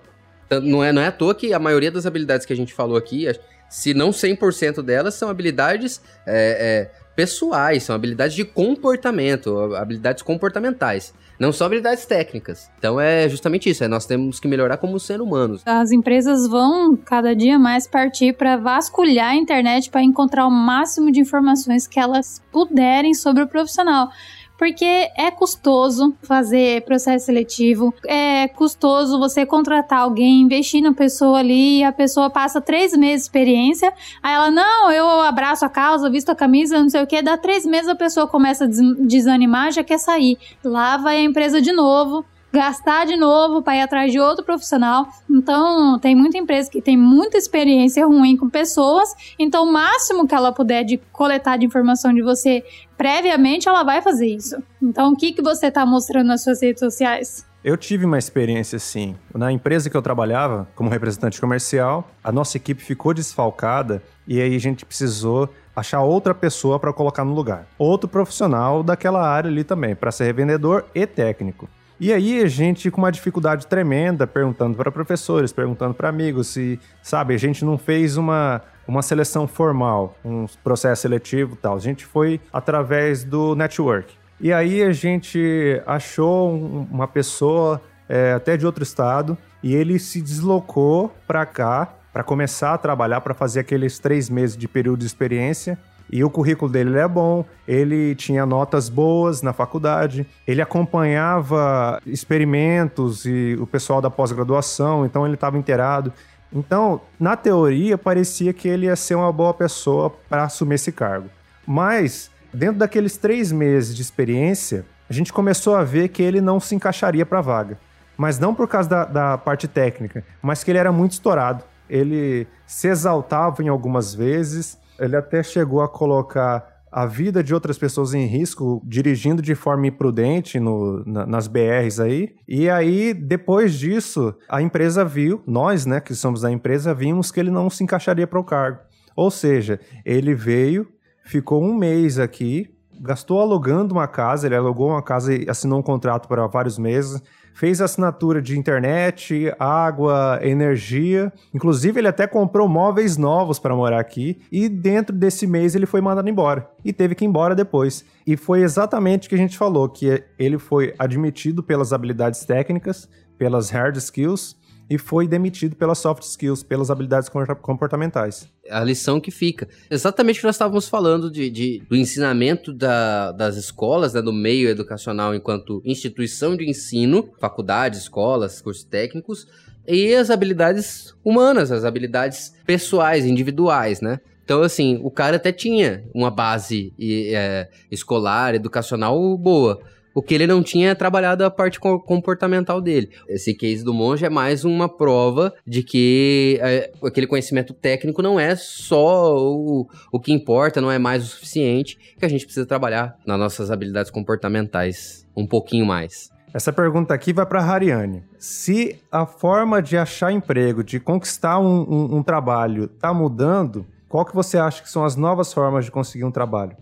Não 0.51 0.85
é, 0.85 0.93
não 0.93 1.01
é 1.01 1.07
à 1.07 1.13
toa 1.13 1.35
que 1.35 1.55
a 1.55 1.59
maioria 1.59 1.91
das 1.91 2.05
habilidades 2.05 2.45
que 2.45 2.53
a 2.53 2.57
gente 2.57 2.75
falou 2.75 2.99
aqui, 2.99 3.25
se 3.71 3.95
não 3.95 4.11
100% 4.11 4.83
delas, 4.83 5.15
são 5.15 5.31
habilidades 5.31 6.03
é, 6.27 6.91
é, 6.93 7.06
pessoais, 7.17 7.83
são 7.83 7.97
habilidades 7.97 8.37
de 8.37 8.45
comportamento, 8.45 9.75
habilidades 9.75 10.23
comportamentais. 10.23 11.15
Não 11.39 11.53
só 11.53 11.65
habilidades 11.65 12.07
técnicas. 12.07 12.71
Então 12.79 13.01
é 13.01 13.29
justamente 13.29 13.69
isso, 13.69 13.83
é 13.83 13.89
nós 13.89 14.07
temos 14.07 14.39
que 14.39 14.47
melhorar 14.47 14.77
como 14.77 15.01
ser 15.01 15.21
humanos. 15.21 15.63
As 15.67 15.91
empresas 15.91 16.47
vão 16.47 16.97
cada 16.97 17.35
dia 17.35 17.59
mais 17.59 17.87
partir 17.87 18.35
para 18.35 18.57
vasculhar 18.57 19.33
a 19.33 19.37
internet 19.37 19.91
para 19.91 20.03
encontrar 20.03 20.47
o 20.47 20.51
máximo 20.51 21.11
de 21.11 21.21
informações 21.21 21.87
que 21.87 21.99
elas 21.99 22.43
puderem 22.53 23.15
sobre 23.15 23.43
o 23.43 23.49
profissional 23.49 24.11
porque 24.59 25.11
é 25.17 25.31
custoso 25.31 26.15
fazer 26.23 26.83
processo 26.85 27.27
seletivo, 27.27 27.95
é 28.07 28.49
custoso 28.49 29.19
você 29.19 29.45
contratar 29.45 30.01
alguém, 30.01 30.43
investir 30.43 30.83
na 30.83 30.93
pessoa 30.93 31.39
ali, 31.39 31.79
e 31.79 31.85
a 31.85 31.93
pessoa 31.93 32.31
passa 32.31 32.61
três 32.61 32.97
meses 32.97 33.23
de 33.23 33.23
experiência, 33.29 33.93
aí 34.23 34.35
ela, 34.35 34.51
não, 34.51 34.91
eu 34.91 35.07
abraço 35.23 35.65
a 35.65 35.69
causa, 35.69 36.11
visto 36.11 36.31
a 36.31 36.35
camisa, 36.35 36.79
não 36.79 36.89
sei 36.89 37.03
o 37.03 37.07
que, 37.07 37.21
dá 37.23 37.37
três 37.37 37.67
meses 37.67 37.89
a 37.89 37.95
pessoa 37.95 38.27
começa 38.27 38.65
a 38.65 38.69
desanimar, 38.99 39.73
já 39.73 39.85
quer 39.85 39.99
sair. 39.99 40.39
Lá 40.65 40.97
vai 40.97 41.17
a 41.19 41.23
empresa 41.23 41.61
de 41.61 41.73
novo, 41.73 42.25
gastar 42.57 43.05
de 43.05 43.17
novo 43.17 43.61
para 43.61 43.77
ir 43.77 43.83
atrás 43.83 44.11
de 44.11 44.19
outro 44.19 44.43
profissional. 44.43 45.07
Então, 45.29 45.99
tem 45.99 46.17
muita 46.17 46.39
empresa 46.39 46.71
que 46.71 46.81
tem 46.81 46.97
muita 46.97 47.37
experiência 47.37 48.07
ruim 48.07 48.35
com 48.35 48.49
pessoas, 48.49 49.15
então 49.39 49.65
o 49.65 49.73
máximo 49.73 50.27
que 50.27 50.35
ela 50.35 50.51
puder 50.51 50.83
de 50.83 50.97
coletar 51.13 51.59
de 51.59 51.67
informação 51.67 52.15
de 52.15 52.23
você 52.23 52.65
previamente, 52.97 53.69
ela 53.69 53.83
vai 53.83 54.01
fazer 54.01 54.29
isso. 54.29 54.57
Então, 54.81 55.13
o 55.13 55.17
que, 55.17 55.33
que 55.33 55.43
você 55.43 55.67
está 55.67 55.85
mostrando 55.85 56.29
nas 56.29 56.43
suas 56.43 56.63
redes 56.63 56.81
sociais? 56.81 57.45
Eu 57.63 57.77
tive 57.77 58.07
uma 58.07 58.17
experiência 58.17 58.77
assim. 58.77 59.15
Na 59.35 59.53
empresa 59.53 59.91
que 59.91 59.97
eu 59.97 60.01
trabalhava, 60.01 60.67
como 60.75 60.89
representante 60.89 61.39
comercial, 61.39 62.09
a 62.25 62.33
nossa 62.33 62.57
equipe 62.57 62.83
ficou 62.83 63.13
desfalcada 63.13 64.03
e 64.27 64.41
aí 64.41 64.57
a 64.57 64.61
gente 64.61 64.87
precisou 64.87 65.51
achar 65.75 66.01
outra 66.01 66.35
pessoa 66.35 66.79
para 66.79 66.93
colocar 66.93 67.23
no 67.23 67.35
lugar. 67.35 67.67
Outro 67.77 68.09
profissional 68.09 68.83
daquela 68.83 69.29
área 69.29 69.51
ali 69.51 69.63
também, 69.63 69.95
para 69.95 70.11
ser 70.11 70.25
revendedor 70.25 70.87
e 70.95 71.07
técnico. 71.07 71.69
E 71.99 72.13
aí 72.13 72.43
a 72.43 72.47
gente 72.47 72.91
com 72.91 73.01
uma 73.01 73.11
dificuldade 73.11 73.67
tremenda, 73.67 74.27
perguntando 74.27 74.77
para 74.77 74.93
professores, 74.93 75.51
perguntando 75.51 75.95
para 75.95 76.11
amigos, 76.11 76.49
se, 76.49 76.79
sabe, 77.03 77.35
a 77.35 77.39
gente 77.39 77.65
não 77.65 77.79
fez 77.79 78.19
uma, 78.19 78.61
uma 78.87 79.01
seleção 79.01 79.49
formal, 79.49 80.15
um 80.23 80.47
processo 80.63 81.03
seletivo 81.03 81.55
e 81.55 81.57
tal. 81.57 81.75
A 81.75 81.81
gente 81.81 82.05
foi 82.05 82.39
através 82.53 83.25
do 83.25 83.55
network. 83.55 84.13
E 84.39 84.53
aí 84.53 84.83
a 84.83 84.93
gente 84.93 85.81
achou 85.87 86.55
uma 86.55 87.09
pessoa 87.09 87.81
é, 88.07 88.35
até 88.35 88.59
de 88.59 88.67
outro 88.67 88.83
estado 88.83 89.37
e 89.63 89.75
ele 89.75 89.99
se 89.99 90.21
deslocou 90.21 91.15
para 91.27 91.47
cá 91.47 91.95
para 92.13 92.23
começar 92.23 92.75
a 92.75 92.79
trabalhar, 92.79 93.21
para 93.21 93.35
fazer 93.35 93.61
aqueles 93.61 93.99
três 93.99 94.31
meses 94.31 94.57
de 94.57 94.69
período 94.69 95.01
de 95.01 95.07
experiência. 95.07 95.79
E 96.11 96.23
o 96.23 96.31
currículo 96.31 96.71
dele 96.71 96.97
é 96.97 97.09
bom, 97.09 97.45
ele 97.67 98.15
tinha 98.15 98.47
notas 98.47 98.89
boas 98.89 99.43
na 99.43 99.53
faculdade, 99.53 100.27
ele 100.47 100.63
acompanhava 100.63 102.01
experimentos 102.07 103.25
e 103.25 103.57
o 103.61 103.67
pessoal 103.67 104.01
da 104.01 104.09
pós-graduação, 104.09 105.05
então 105.05 105.27
ele 105.27 105.35
estava 105.35 105.59
inteirado. 105.59 106.13
Então, 106.53 107.01
na 107.19 107.37
teoria, 107.37 107.99
parecia 107.99 108.53
que 108.53 108.69
ele 108.69 108.87
ia 108.87 108.97
ser 108.97 109.17
uma 109.17 109.33
boa 109.33 109.53
pessoa 109.53 110.11
para 110.29 110.45
assumir 110.45 110.77
esse 110.77 110.93
cargo. 110.93 111.29
Mas, 111.67 112.31
dentro 112.55 112.79
daqueles 112.79 113.17
três 113.17 113.51
meses 113.51 113.95
de 113.95 114.03
experiência, 114.03 114.87
a 115.11 115.13
gente 115.13 115.33
começou 115.33 115.75
a 115.75 115.83
ver 115.83 116.09
que 116.09 116.23
ele 116.23 116.41
não 116.41 116.61
se 116.61 116.75
encaixaria 116.75 117.27
para 117.27 117.41
a 117.41 117.43
vaga. 117.43 117.79
Mas 118.17 118.39
não 118.39 118.55
por 118.55 118.67
causa 118.69 118.89
da, 118.89 119.05
da 119.05 119.39
parte 119.39 119.69
técnica, 119.69 120.25
mas 120.41 120.65
que 120.65 120.71
ele 120.71 120.79
era 120.79 120.91
muito 120.91 121.13
estourado. 121.13 121.65
Ele 121.91 122.47
se 122.67 122.89
exaltava 122.89 123.63
em 123.63 123.69
algumas 123.69 124.15
vezes, 124.15 124.79
ele 124.99 125.17
até 125.17 125.43
chegou 125.43 125.81
a 125.81 125.89
colocar 125.89 126.77
a 126.91 127.05
vida 127.05 127.43
de 127.43 127.53
outras 127.53 127.77
pessoas 127.77 128.15
em 128.15 128.25
risco 128.25 128.81
dirigindo 128.85 129.43
de 129.43 129.55
forma 129.55 129.87
imprudente 129.87 130.59
no, 130.59 131.05
na, 131.05 131.27
nas 131.27 131.47
BRs 131.47 132.01
aí. 132.01 132.35
E 132.49 132.71
aí, 132.71 133.13
depois 133.13 133.75
disso, 133.75 134.35
a 134.49 134.63
empresa 134.63 135.05
viu, 135.05 135.43
nós, 135.47 135.85
né, 135.85 136.01
que 136.01 136.15
somos 136.15 136.41
da 136.41 136.51
empresa, 136.51 136.95
vimos 136.95 137.31
que 137.31 137.39
ele 137.39 137.51
não 137.51 137.69
se 137.69 137.85
encaixaria 137.85 138.27
para 138.27 138.41
o 138.41 138.45
cargo. 138.45 138.79
Ou 139.15 139.31
seja, 139.31 139.79
ele 140.05 140.35
veio, 140.35 140.89
ficou 141.25 141.63
um 141.63 141.75
mês 141.75 142.19
aqui, 142.19 142.71
gastou 143.01 143.41
alugando 143.41 143.95
uma 143.95 144.09
casa, 144.09 144.47
ele 144.47 144.57
alugou 144.57 144.89
uma 144.89 145.03
casa 145.03 145.35
e 145.35 145.49
assinou 145.51 145.81
um 145.81 145.83
contrato 145.83 146.27
para 146.29 146.47
vários 146.47 146.79
meses 146.79 147.23
fez 147.57 147.81
assinatura 147.81 148.43
de 148.43 148.59
internet, 148.59 149.51
água, 149.59 150.39
energia. 150.43 151.33
Inclusive, 151.55 151.99
ele 151.99 152.09
até 152.09 152.27
comprou 152.27 152.69
móveis 152.69 153.17
novos 153.17 153.59
para 153.59 153.75
morar 153.75 153.99
aqui. 153.99 154.39
E 154.53 154.69
dentro 154.69 155.17
desse 155.17 155.47
mês 155.47 155.75
ele 155.75 155.87
foi 155.87 156.03
mandado 156.03 156.29
embora. 156.29 156.69
E 156.85 156.93
teve 156.93 157.15
que 157.15 157.25
ir 157.25 157.29
embora 157.29 157.55
depois. 157.55 158.05
E 158.27 158.37
foi 158.37 158.61
exatamente 158.61 159.27
o 159.27 159.31
que 159.31 159.35
a 159.35 159.39
gente 159.39 159.57
falou: 159.57 159.89
que 159.89 160.23
ele 160.39 160.59
foi 160.59 160.95
admitido 160.99 161.63
pelas 161.63 161.95
habilidades 161.95 162.45
técnicas, 162.45 163.09
pelas 163.39 163.71
hard 163.71 163.97
skills 163.97 164.55
e 164.89 164.99
foi 164.99 165.27
demitido 165.27 165.75
pelas 165.77 165.99
soft 165.99 166.23
skills, 166.23 166.63
pelas 166.63 166.91
habilidades 166.91 167.29
comportamentais. 167.63 168.49
A 168.71 168.83
lição 168.83 169.21
que 169.21 169.31
fica. 169.31 169.69
Exatamente 169.91 170.39
o 170.39 170.41
que 170.41 170.47
nós 170.47 170.57
estávamos 170.57 170.89
falando 170.89 171.31
de, 171.31 171.51
de 171.51 171.83
do 171.89 171.97
ensinamento 171.97 172.73
da, 172.73 173.33
das 173.33 173.57
escolas, 173.57 174.15
né, 174.15 174.23
do 174.23 174.33
meio 174.33 174.69
educacional 174.69 175.35
enquanto 175.35 175.83
instituição 175.85 176.57
de 176.57 176.69
ensino, 176.69 177.29
faculdades, 177.39 178.01
escolas, 178.01 178.61
cursos 178.61 178.85
técnicos, 178.85 179.47
e 179.87 180.15
as 180.15 180.31
habilidades 180.31 181.15
humanas, 181.25 181.71
as 181.71 181.85
habilidades 181.85 182.55
pessoais, 182.67 183.25
individuais, 183.25 184.01
né? 184.01 184.21
Então, 184.45 184.63
assim, 184.63 185.01
o 185.03 185.11
cara 185.11 185.37
até 185.37 185.51
tinha 185.51 186.05
uma 186.15 186.31
base 186.31 186.93
é, 187.01 187.69
escolar, 187.91 188.55
educacional 188.55 189.37
boa 189.37 189.81
o 190.17 190.23
que 190.23 190.33
ele 190.33 190.47
não 190.47 190.63
tinha 190.63 190.93
é 190.93 190.95
trabalhado 190.95 191.45
a 191.45 191.51
parte 191.51 191.79
comportamental 191.79 192.81
dele. 192.81 193.11
Esse 193.29 193.53
case 193.53 193.85
do 193.85 193.93
monge 193.93 194.25
é 194.25 194.31
mais 194.31 194.65
uma 194.65 194.89
prova 194.89 195.53
de 195.67 195.83
que 195.83 196.59
é, 196.63 196.91
aquele 197.05 197.27
conhecimento 197.27 197.75
técnico 197.75 198.23
não 198.23 198.41
é 198.41 198.57
só 198.57 199.37
o, 199.37 199.87
o 200.11 200.19
que 200.19 200.33
importa, 200.33 200.81
não 200.81 200.91
é 200.91 200.99
mais 200.99 201.23
o 201.23 201.27
suficiente, 201.27 201.99
que 202.19 202.25
a 202.25 202.29
gente 202.31 202.47
precisa 202.47 202.65
trabalhar 202.65 203.19
nas 203.27 203.39
nossas 203.39 203.71
habilidades 203.71 204.11
comportamentais 204.11 205.27
um 205.37 205.47
pouquinho 205.47 205.85
mais. 205.85 206.31
Essa 206.55 206.73
pergunta 206.73 207.13
aqui 207.13 207.35
vai 207.35 207.45
para 207.45 207.61
a 207.61 207.71
Hariane. 207.71 208.25
Se 208.39 208.99
a 209.13 209.27
forma 209.27 209.83
de 209.83 209.99
achar 209.99 210.33
emprego, 210.33 210.83
de 210.83 210.99
conquistar 210.99 211.59
um, 211.59 211.83
um, 211.83 212.17
um 212.17 212.23
trabalho, 212.23 212.85
está 212.85 213.13
mudando, 213.13 213.85
qual 214.09 214.25
que 214.25 214.35
você 214.35 214.57
acha 214.57 214.83
que 214.83 214.89
são 214.89 215.05
as 215.05 215.15
novas 215.15 215.53
formas 215.53 215.85
de 215.85 215.91
conseguir 215.91 216.25
um 216.25 216.31
trabalho? 216.31 216.75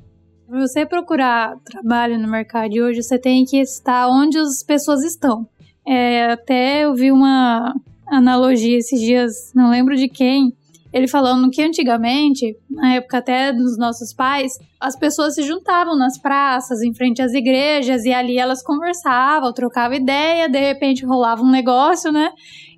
Para 0.47 0.61
você 0.61 0.85
procurar 0.85 1.57
trabalho 1.65 2.19
no 2.19 2.29
mercado 2.29 2.71
de 2.71 2.83
hoje, 2.83 3.03
você 3.03 3.19
tem 3.19 3.45
que 3.45 3.59
estar 3.59 4.09
onde 4.09 4.39
as 4.39 4.63
pessoas 4.63 5.03
estão. 5.03 5.49
É, 5.87 6.33
até 6.33 6.85
eu 6.85 6.95
vi 6.95 7.11
uma 7.11 7.75
analogia 8.07 8.79
esses 8.79 9.01
dias, 9.01 9.53
não 9.55 9.71
lembro 9.71 9.97
de 9.97 10.09
quem. 10.09 10.55
ele 10.93 11.09
falando 11.09 11.51
que 11.51 11.61
antigamente, 11.61 12.57
na 12.71 12.95
época 12.95 13.19
até 13.19 13.53
dos 13.53 13.77
nossos 13.77 14.13
pais, 14.13 14.53
as 14.79 14.97
pessoas 14.97 15.35
se 15.35 15.43
juntavam 15.43 15.97
nas 15.97 16.17
praças, 16.19 16.83
em 16.83 16.95
frente 16.95 17.21
às 17.21 17.33
igrejas, 17.33 18.05
e 18.05 18.13
ali 18.13 18.39
elas 18.39 18.63
conversavam, 18.63 19.53
trocavam 19.53 19.97
ideia, 19.97 20.49
de 20.49 20.61
repente 20.61 21.05
rolava 21.05 21.43
um 21.43 21.51
negócio, 21.51 22.13
né? 22.13 22.31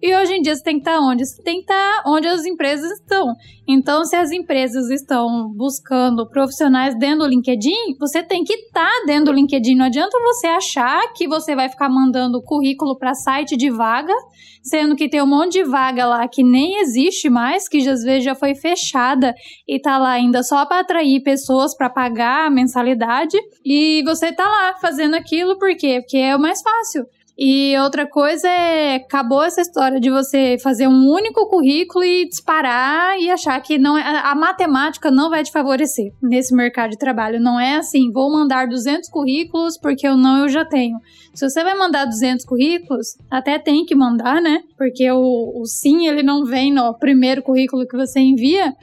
E 0.07 0.15
hoje 0.15 0.35
em 0.35 0.41
dia 0.41 0.55
você 0.55 0.63
tem 0.63 0.75
que 0.75 0.89
estar 0.89 1.01
onde? 1.01 1.27
Você 1.27 1.43
tem 1.43 1.57
que 1.57 1.63
estar 1.63 2.03
onde 2.07 2.29
as 2.29 2.45
empresas 2.47 2.93
estão. 2.93 3.35
Então, 3.67 4.05
se 4.05 4.15
as 4.15 4.31
empresas 4.31 4.89
estão 4.89 5.53
buscando 5.53 6.29
profissionais 6.29 6.97
dentro 6.97 7.25
do 7.25 7.27
LinkedIn, 7.27 7.97
você 7.99 8.23
tem 8.23 8.45
que 8.45 8.53
estar 8.53 8.89
dentro 9.05 9.25
do 9.25 9.33
LinkedIn. 9.33 9.75
Não 9.75 9.87
adianta 9.87 10.17
você 10.21 10.47
achar 10.47 11.13
que 11.13 11.27
você 11.27 11.57
vai 11.57 11.69
ficar 11.69 11.89
mandando 11.89 12.41
currículo 12.41 12.97
para 12.97 13.15
site 13.15 13.57
de 13.57 13.69
vaga, 13.69 14.15
sendo 14.63 14.95
que 14.95 15.09
tem 15.09 15.21
um 15.21 15.27
monte 15.27 15.55
de 15.55 15.65
vaga 15.65 16.07
lá 16.07 16.29
que 16.29 16.45
nem 16.45 16.79
existe 16.79 17.29
mais, 17.29 17.69
que 17.69 17.79
às 17.79 18.05
vezes 18.05 18.23
já 18.23 18.37
foi 18.37 18.55
fechada 18.55 19.35
e 19.67 19.81
tá 19.81 19.99
lá 19.99 20.11
ainda 20.11 20.45
só 20.45 20.65
para 20.67 20.83
atrair 20.83 21.21
pessoas 21.25 21.77
para 21.77 21.91
pagar 21.91 22.47
a 22.47 22.51
mensalidade. 22.51 23.37
E 23.65 24.05
você 24.05 24.33
tá 24.33 24.45
lá 24.45 24.75
fazendo 24.81 25.17
aquilo 25.17 25.59
por 25.59 25.77
quê? 25.77 25.99
Porque 26.01 26.19
é 26.19 26.37
o 26.37 26.41
mais 26.41 26.63
fácil. 26.63 27.05
E 27.39 27.77
outra 27.79 28.07
coisa 28.07 28.49
é, 28.49 28.95
acabou 28.95 29.43
essa 29.43 29.61
história 29.61 30.01
de 30.01 30.09
você 30.09 30.57
fazer 30.59 30.89
um 30.89 31.07
único 31.07 31.47
currículo 31.49 32.03
e 32.03 32.27
disparar 32.27 33.21
e 33.21 33.31
achar 33.31 33.61
que 33.61 33.77
não 33.77 33.99
é, 33.99 34.03
a 34.25 34.35
matemática 34.35 35.11
não 35.11 35.29
vai 35.29 35.45
te 35.45 35.53
favorecer 35.53 36.15
nesse 36.23 36.55
mercado 36.55 36.93
de 36.93 36.99
trabalho. 36.99 37.39
Não 37.39 37.61
é 37.61 37.77
assim, 37.77 38.11
vou 38.11 38.33
mandar 38.33 38.67
200 38.67 39.11
currículos 39.11 39.77
porque 39.77 40.09
eu 40.09 40.17
não 40.17 40.45
eu 40.45 40.49
já 40.49 40.65
tenho. 40.65 40.99
Se 41.35 41.47
você 41.47 41.63
vai 41.63 41.77
mandar 41.77 42.07
200 42.07 42.47
currículos, 42.47 43.19
até 43.31 43.59
tem 43.59 43.85
que 43.85 43.95
mandar, 43.95 44.41
né? 44.41 44.63
Porque 44.79 45.11
o, 45.11 45.61
o 45.61 45.67
sim, 45.67 46.09
ele 46.09 46.23
não 46.23 46.47
vem 46.47 46.73
no 46.73 46.95
primeiro 46.95 47.43
currículo 47.43 47.87
que 47.87 47.97
você 47.97 48.19
envia, 48.19 48.75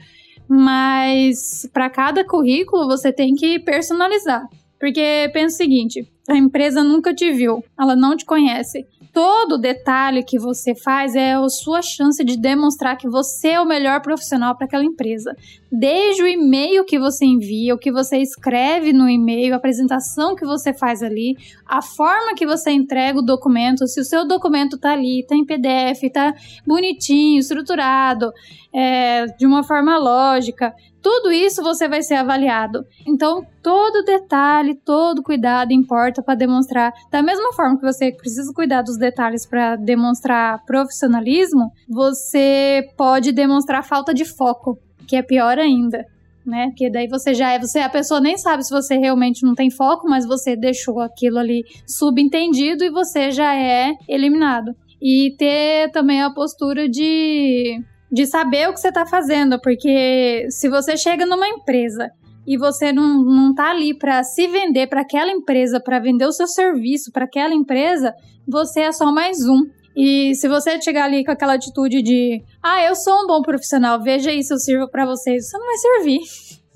mas 0.48 1.68
para 1.72 1.90
cada 1.90 2.24
currículo 2.24 2.86
você 2.86 3.12
tem 3.12 3.34
que 3.34 3.58
personalizar. 3.58 4.46
Porque 4.84 5.30
pensa 5.32 5.54
o 5.54 5.56
seguinte: 5.56 6.06
a 6.28 6.36
empresa 6.36 6.84
nunca 6.84 7.14
te 7.14 7.32
viu, 7.32 7.64
ela 7.80 7.96
não 7.96 8.14
te 8.14 8.26
conhece. 8.26 8.84
Todo 9.14 9.56
detalhe 9.56 10.22
que 10.22 10.38
você 10.38 10.74
faz 10.74 11.14
é 11.14 11.32
a 11.32 11.48
sua 11.48 11.80
chance 11.80 12.22
de 12.22 12.36
demonstrar 12.36 12.98
que 12.98 13.08
você 13.08 13.50
é 13.50 13.60
o 13.60 13.64
melhor 13.64 14.02
profissional 14.02 14.54
para 14.54 14.66
aquela 14.66 14.84
empresa. 14.84 15.34
Desde 15.72 16.22
o 16.22 16.26
e-mail 16.26 16.84
que 16.84 16.98
você 16.98 17.24
envia, 17.24 17.74
o 17.74 17.78
que 17.78 17.90
você 17.90 18.18
escreve 18.18 18.92
no 18.92 19.08
e-mail, 19.08 19.54
a 19.54 19.56
apresentação 19.56 20.34
que 20.34 20.44
você 20.44 20.74
faz 20.74 21.02
ali, 21.02 21.34
a 21.64 21.80
forma 21.80 22.34
que 22.34 22.44
você 22.44 22.70
entrega 22.70 23.20
o 23.20 23.24
documento, 23.24 23.86
se 23.86 24.00
o 24.00 24.04
seu 24.04 24.26
documento 24.26 24.76
tá 24.76 24.92
ali, 24.92 25.24
tá 25.26 25.34
em 25.34 25.46
PDF, 25.46 26.12
tá 26.12 26.34
bonitinho, 26.66 27.38
estruturado, 27.38 28.30
é, 28.70 29.26
de 29.38 29.46
uma 29.46 29.62
forma 29.62 29.96
lógica, 29.96 30.74
tudo 31.04 31.30
isso 31.30 31.62
você 31.62 31.86
vai 31.86 32.02
ser 32.02 32.14
avaliado. 32.14 32.82
Então, 33.06 33.42
todo 33.62 34.02
detalhe, 34.06 34.74
todo 34.74 35.22
cuidado 35.22 35.70
importa 35.70 36.22
para 36.22 36.34
demonstrar. 36.34 36.94
Da 37.10 37.22
mesma 37.22 37.52
forma 37.52 37.76
que 37.76 37.84
você 37.84 38.10
precisa 38.10 38.50
cuidar 38.54 38.80
dos 38.80 38.96
detalhes 38.96 39.46
para 39.46 39.76
demonstrar 39.76 40.64
profissionalismo, 40.64 41.70
você 41.86 42.88
pode 42.96 43.32
demonstrar 43.32 43.84
falta 43.84 44.14
de 44.14 44.24
foco, 44.24 44.78
que 45.06 45.14
é 45.14 45.22
pior 45.22 45.58
ainda. 45.58 46.06
Né? 46.44 46.68
Porque 46.68 46.90
daí 46.90 47.06
você 47.06 47.34
já 47.34 47.52
é, 47.52 47.58
você 47.58 47.80
a 47.80 47.88
pessoa 47.90 48.18
nem 48.18 48.38
sabe 48.38 48.64
se 48.64 48.70
você 48.70 48.96
realmente 48.96 49.44
não 49.44 49.54
tem 49.54 49.70
foco, 49.70 50.08
mas 50.08 50.26
você 50.26 50.56
deixou 50.56 51.00
aquilo 51.00 51.38
ali 51.38 51.64
subentendido 51.86 52.82
e 52.82 52.90
você 52.90 53.30
já 53.30 53.54
é 53.54 53.92
eliminado. 54.08 54.72
E 55.02 55.34
ter 55.36 55.90
também 55.90 56.22
a 56.22 56.32
postura 56.32 56.88
de 56.88 57.78
de 58.14 58.26
saber 58.26 58.68
o 58.68 58.72
que 58.72 58.80
você 58.80 58.88
está 58.88 59.04
fazendo, 59.04 59.60
porque 59.60 60.46
se 60.48 60.68
você 60.68 60.96
chega 60.96 61.26
numa 61.26 61.48
empresa 61.48 62.12
e 62.46 62.56
você 62.56 62.92
não, 62.92 63.24
não 63.24 63.52
tá 63.52 63.70
ali 63.70 63.92
para 63.92 64.22
se 64.22 64.46
vender 64.46 64.86
para 64.86 65.00
aquela 65.00 65.32
empresa, 65.32 65.80
para 65.80 65.98
vender 65.98 66.24
o 66.24 66.30
seu 66.30 66.46
serviço 66.46 67.10
para 67.10 67.24
aquela 67.24 67.52
empresa, 67.52 68.14
você 68.46 68.82
é 68.82 68.92
só 68.92 69.10
mais 69.10 69.38
um. 69.48 69.62
E 69.96 70.32
se 70.36 70.46
você 70.46 70.80
chegar 70.80 71.06
ali 71.06 71.24
com 71.24 71.32
aquela 71.32 71.54
atitude 71.54 72.02
de, 72.02 72.40
ah, 72.62 72.84
eu 72.84 72.94
sou 72.94 73.24
um 73.24 73.26
bom 73.26 73.42
profissional, 73.42 74.00
veja 74.00 74.30
isso, 74.30 74.54
eu 74.54 74.58
sirvo 74.58 74.88
para 74.88 75.04
vocês, 75.04 75.50
você 75.50 75.58
não 75.58 75.66
vai 75.66 75.76
servir. 75.76 76.20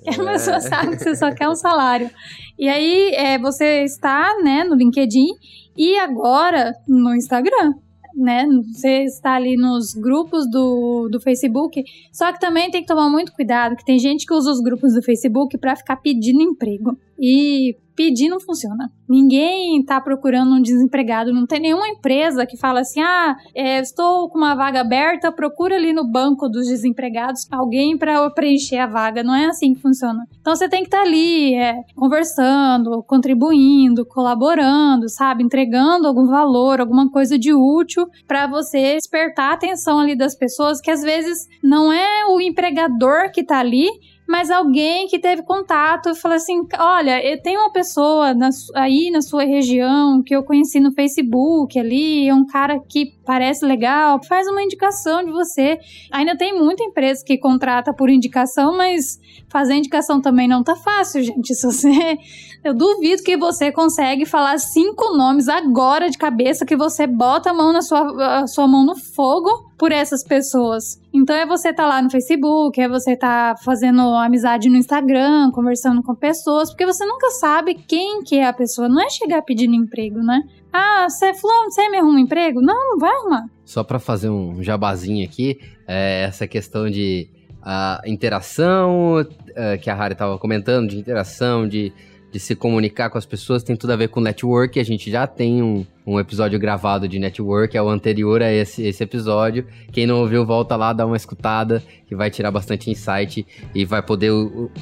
É. 0.06 0.10
A 0.20 0.32
pessoa 0.32 0.60
sabe 0.60 0.96
que 0.96 1.04
você 1.04 1.14
só 1.14 1.32
quer 1.32 1.48
um 1.48 1.54
salário. 1.54 2.10
E 2.58 2.68
aí, 2.68 3.12
é, 3.14 3.38
você 3.38 3.84
está, 3.84 4.36
né, 4.42 4.64
no 4.64 4.74
LinkedIn 4.74 5.28
e 5.76 5.96
agora 6.00 6.72
no 6.88 7.14
Instagram 7.14 7.74
né? 8.14 8.46
Você 8.72 9.04
está 9.04 9.34
ali 9.34 9.56
nos 9.56 9.94
grupos 9.94 10.48
do, 10.50 11.08
do 11.10 11.20
Facebook. 11.20 11.82
Só 12.12 12.32
que 12.32 12.40
também 12.40 12.70
tem 12.70 12.82
que 12.82 12.88
tomar 12.88 13.08
muito 13.08 13.32
cuidado, 13.32 13.76
que 13.76 13.84
tem 13.84 13.98
gente 13.98 14.26
que 14.26 14.34
usa 14.34 14.50
os 14.50 14.60
grupos 14.60 14.94
do 14.94 15.02
Facebook 15.02 15.56
para 15.58 15.76
ficar 15.76 15.96
pedindo 15.96 16.42
emprego. 16.42 16.98
E 17.18 17.76
pedir 17.98 18.28
não 18.28 18.38
funciona. 18.38 18.88
Ninguém 19.08 19.84
tá 19.84 20.00
procurando 20.00 20.54
um 20.54 20.62
desempregado, 20.62 21.32
não 21.32 21.46
tem 21.46 21.58
nenhuma 21.58 21.88
empresa 21.88 22.46
que 22.46 22.56
fala 22.56 22.80
assim: 22.80 23.00
ah, 23.00 23.36
é, 23.52 23.80
estou 23.80 24.28
com 24.28 24.38
uma 24.38 24.54
vaga 24.54 24.82
aberta, 24.82 25.32
procura 25.32 25.74
ali 25.74 25.92
no 25.92 26.08
banco 26.08 26.48
dos 26.48 26.68
desempregados 26.68 27.48
alguém 27.50 27.98
para 27.98 28.30
preencher 28.30 28.78
a 28.78 28.86
vaga. 28.86 29.24
Não 29.24 29.34
é 29.34 29.46
assim 29.46 29.74
que 29.74 29.80
funciona. 29.80 30.20
Então 30.40 30.54
você 30.54 30.68
tem 30.68 30.82
que 30.82 30.86
estar 30.86 30.98
tá 30.98 31.04
ali 31.04 31.54
é, 31.54 31.74
conversando, 31.96 33.02
contribuindo, 33.02 34.06
colaborando, 34.06 35.08
sabe? 35.08 35.42
Entregando 35.42 36.06
algum 36.06 36.26
valor, 36.26 36.80
alguma 36.80 37.10
coisa 37.10 37.36
de 37.36 37.52
útil 37.52 38.06
para 38.28 38.46
você 38.46 38.94
despertar 38.94 39.50
a 39.50 39.54
atenção 39.54 39.98
ali 39.98 40.16
das 40.16 40.36
pessoas 40.36 40.80
que 40.80 40.90
às 40.90 41.02
vezes 41.02 41.48
não 41.64 41.92
é 41.92 42.26
o 42.26 42.40
empregador 42.40 43.32
que 43.32 43.42
tá 43.42 43.58
ali, 43.58 43.88
mas 44.28 44.50
alguém 44.50 45.06
que 45.06 45.18
teve 45.18 45.42
contato 45.42 46.10
e 46.10 46.14
falou 46.14 46.36
assim: 46.36 46.60
olha, 46.78 47.18
tenho 47.42 47.60
uma 47.60 47.72
pessoa 47.72 48.34
na, 48.34 48.50
aí 48.74 49.10
na 49.10 49.22
sua 49.22 49.44
região 49.44 50.22
que 50.22 50.36
eu 50.36 50.44
conheci 50.44 50.78
no 50.78 50.92
Facebook 50.92 51.78
ali, 51.78 52.28
é 52.28 52.34
um 52.34 52.44
cara 52.44 52.78
que 52.78 53.16
parece 53.24 53.64
legal, 53.64 54.22
faz 54.22 54.46
uma 54.46 54.62
indicação 54.62 55.24
de 55.24 55.30
você. 55.30 55.78
Ainda 56.12 56.36
tem 56.36 56.52
muita 56.52 56.84
empresa 56.84 57.24
que 57.24 57.38
contrata 57.38 57.94
por 57.94 58.10
indicação, 58.10 58.76
mas 58.76 59.18
fazer 59.48 59.74
indicação 59.76 60.20
também 60.20 60.46
não 60.46 60.62
tá 60.62 60.76
fácil, 60.76 61.22
gente. 61.22 61.54
Se 61.56 61.66
você. 61.66 62.18
Eu 62.64 62.74
duvido 62.74 63.22
que 63.22 63.36
você 63.36 63.70
consegue 63.70 64.26
falar 64.26 64.58
cinco 64.58 65.16
nomes 65.16 65.48
agora 65.48 66.10
de 66.10 66.18
cabeça 66.18 66.66
que 66.66 66.76
você 66.76 67.06
bota 67.06 67.50
a 67.50 67.54
mão 67.54 67.72
na 67.72 67.82
sua, 67.82 68.46
sua 68.46 68.66
mão 68.66 68.84
no 68.84 68.96
fogo 68.96 69.70
por 69.78 69.92
essas 69.92 70.24
pessoas. 70.24 71.00
Então 71.14 71.34
é 71.36 71.46
você 71.46 71.72
tá 71.72 71.86
lá 71.86 72.02
no 72.02 72.10
Facebook, 72.10 72.80
é 72.80 72.88
você 72.88 73.16
tá 73.16 73.54
fazendo 73.64 74.00
amizade 74.00 74.68
no 74.68 74.76
Instagram, 74.76 75.50
conversando 75.52 76.02
com 76.02 76.14
pessoas, 76.14 76.70
porque 76.70 76.84
você 76.84 77.04
nunca 77.06 77.30
sabe 77.30 77.74
quem 77.74 78.22
que 78.22 78.36
é 78.36 78.46
a 78.46 78.52
pessoa. 78.52 78.88
Não 78.88 79.00
é 79.00 79.08
chegar 79.08 79.42
pedindo 79.42 79.74
emprego, 79.74 80.18
né? 80.18 80.42
Ah, 80.72 81.06
você 81.08 81.26
é 81.26 81.34
fulano, 81.34 81.70
você 81.70 81.88
me 81.88 81.98
arruma 81.98 82.16
um 82.16 82.18
emprego? 82.18 82.60
Não, 82.60 82.90
não 82.90 82.98
vai 82.98 83.10
arrumar. 83.10 83.46
Só 83.64 83.84
para 83.84 83.98
fazer 83.98 84.28
um 84.28 84.62
jabazinho 84.62 85.24
aqui, 85.24 85.58
é 85.86 86.24
essa 86.24 86.46
questão 86.46 86.90
de 86.90 87.30
a 87.62 88.00
interação 88.06 89.20
uh, 89.20 89.78
que 89.80 89.90
a 89.90 89.94
Harry 89.94 90.12
estava 90.12 90.38
comentando, 90.38 90.88
de 90.88 90.98
interação, 90.98 91.68
de 91.68 91.92
de 92.30 92.38
se 92.38 92.54
comunicar 92.54 93.08
com 93.10 93.16
as 93.16 93.24
pessoas 93.24 93.62
tem 93.62 93.74
tudo 93.74 93.92
a 93.92 93.96
ver 93.96 94.08
com 94.08 94.20
network. 94.20 94.78
A 94.78 94.84
gente 94.84 95.10
já 95.10 95.26
tem 95.26 95.62
um, 95.62 95.86
um 96.06 96.20
episódio 96.20 96.58
gravado 96.58 97.08
de 97.08 97.18
network, 97.18 97.76
é 97.76 97.82
o 97.82 97.88
anterior 97.88 98.42
a 98.42 98.52
esse, 98.52 98.82
esse 98.82 99.02
episódio. 99.02 99.66
Quem 99.92 100.06
não 100.06 100.20
ouviu, 100.20 100.44
volta 100.44 100.76
lá, 100.76 100.92
dá 100.92 101.06
uma 101.06 101.16
escutada, 101.16 101.82
que 102.06 102.14
vai 102.14 102.30
tirar 102.30 102.50
bastante 102.50 102.90
insight 102.90 103.46
e 103.74 103.84
vai 103.84 104.02
poder 104.02 104.32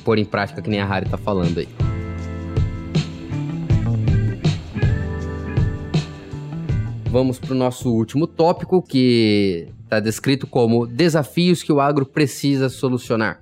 pôr 0.04 0.18
em 0.18 0.24
prática 0.24 0.60
que 0.60 0.68
nem 0.68 0.80
a 0.80 0.86
Harry 0.86 1.08
tá 1.08 1.16
falando 1.16 1.58
aí. 1.58 1.68
Vamos 7.08 7.38
para 7.38 7.52
o 7.52 7.56
nosso 7.56 7.90
último 7.90 8.26
tópico, 8.26 8.82
que 8.82 9.68
está 9.84 10.00
descrito 10.00 10.46
como 10.46 10.86
desafios 10.86 11.62
que 11.62 11.72
o 11.72 11.80
agro 11.80 12.04
precisa 12.04 12.68
solucionar. 12.68 13.40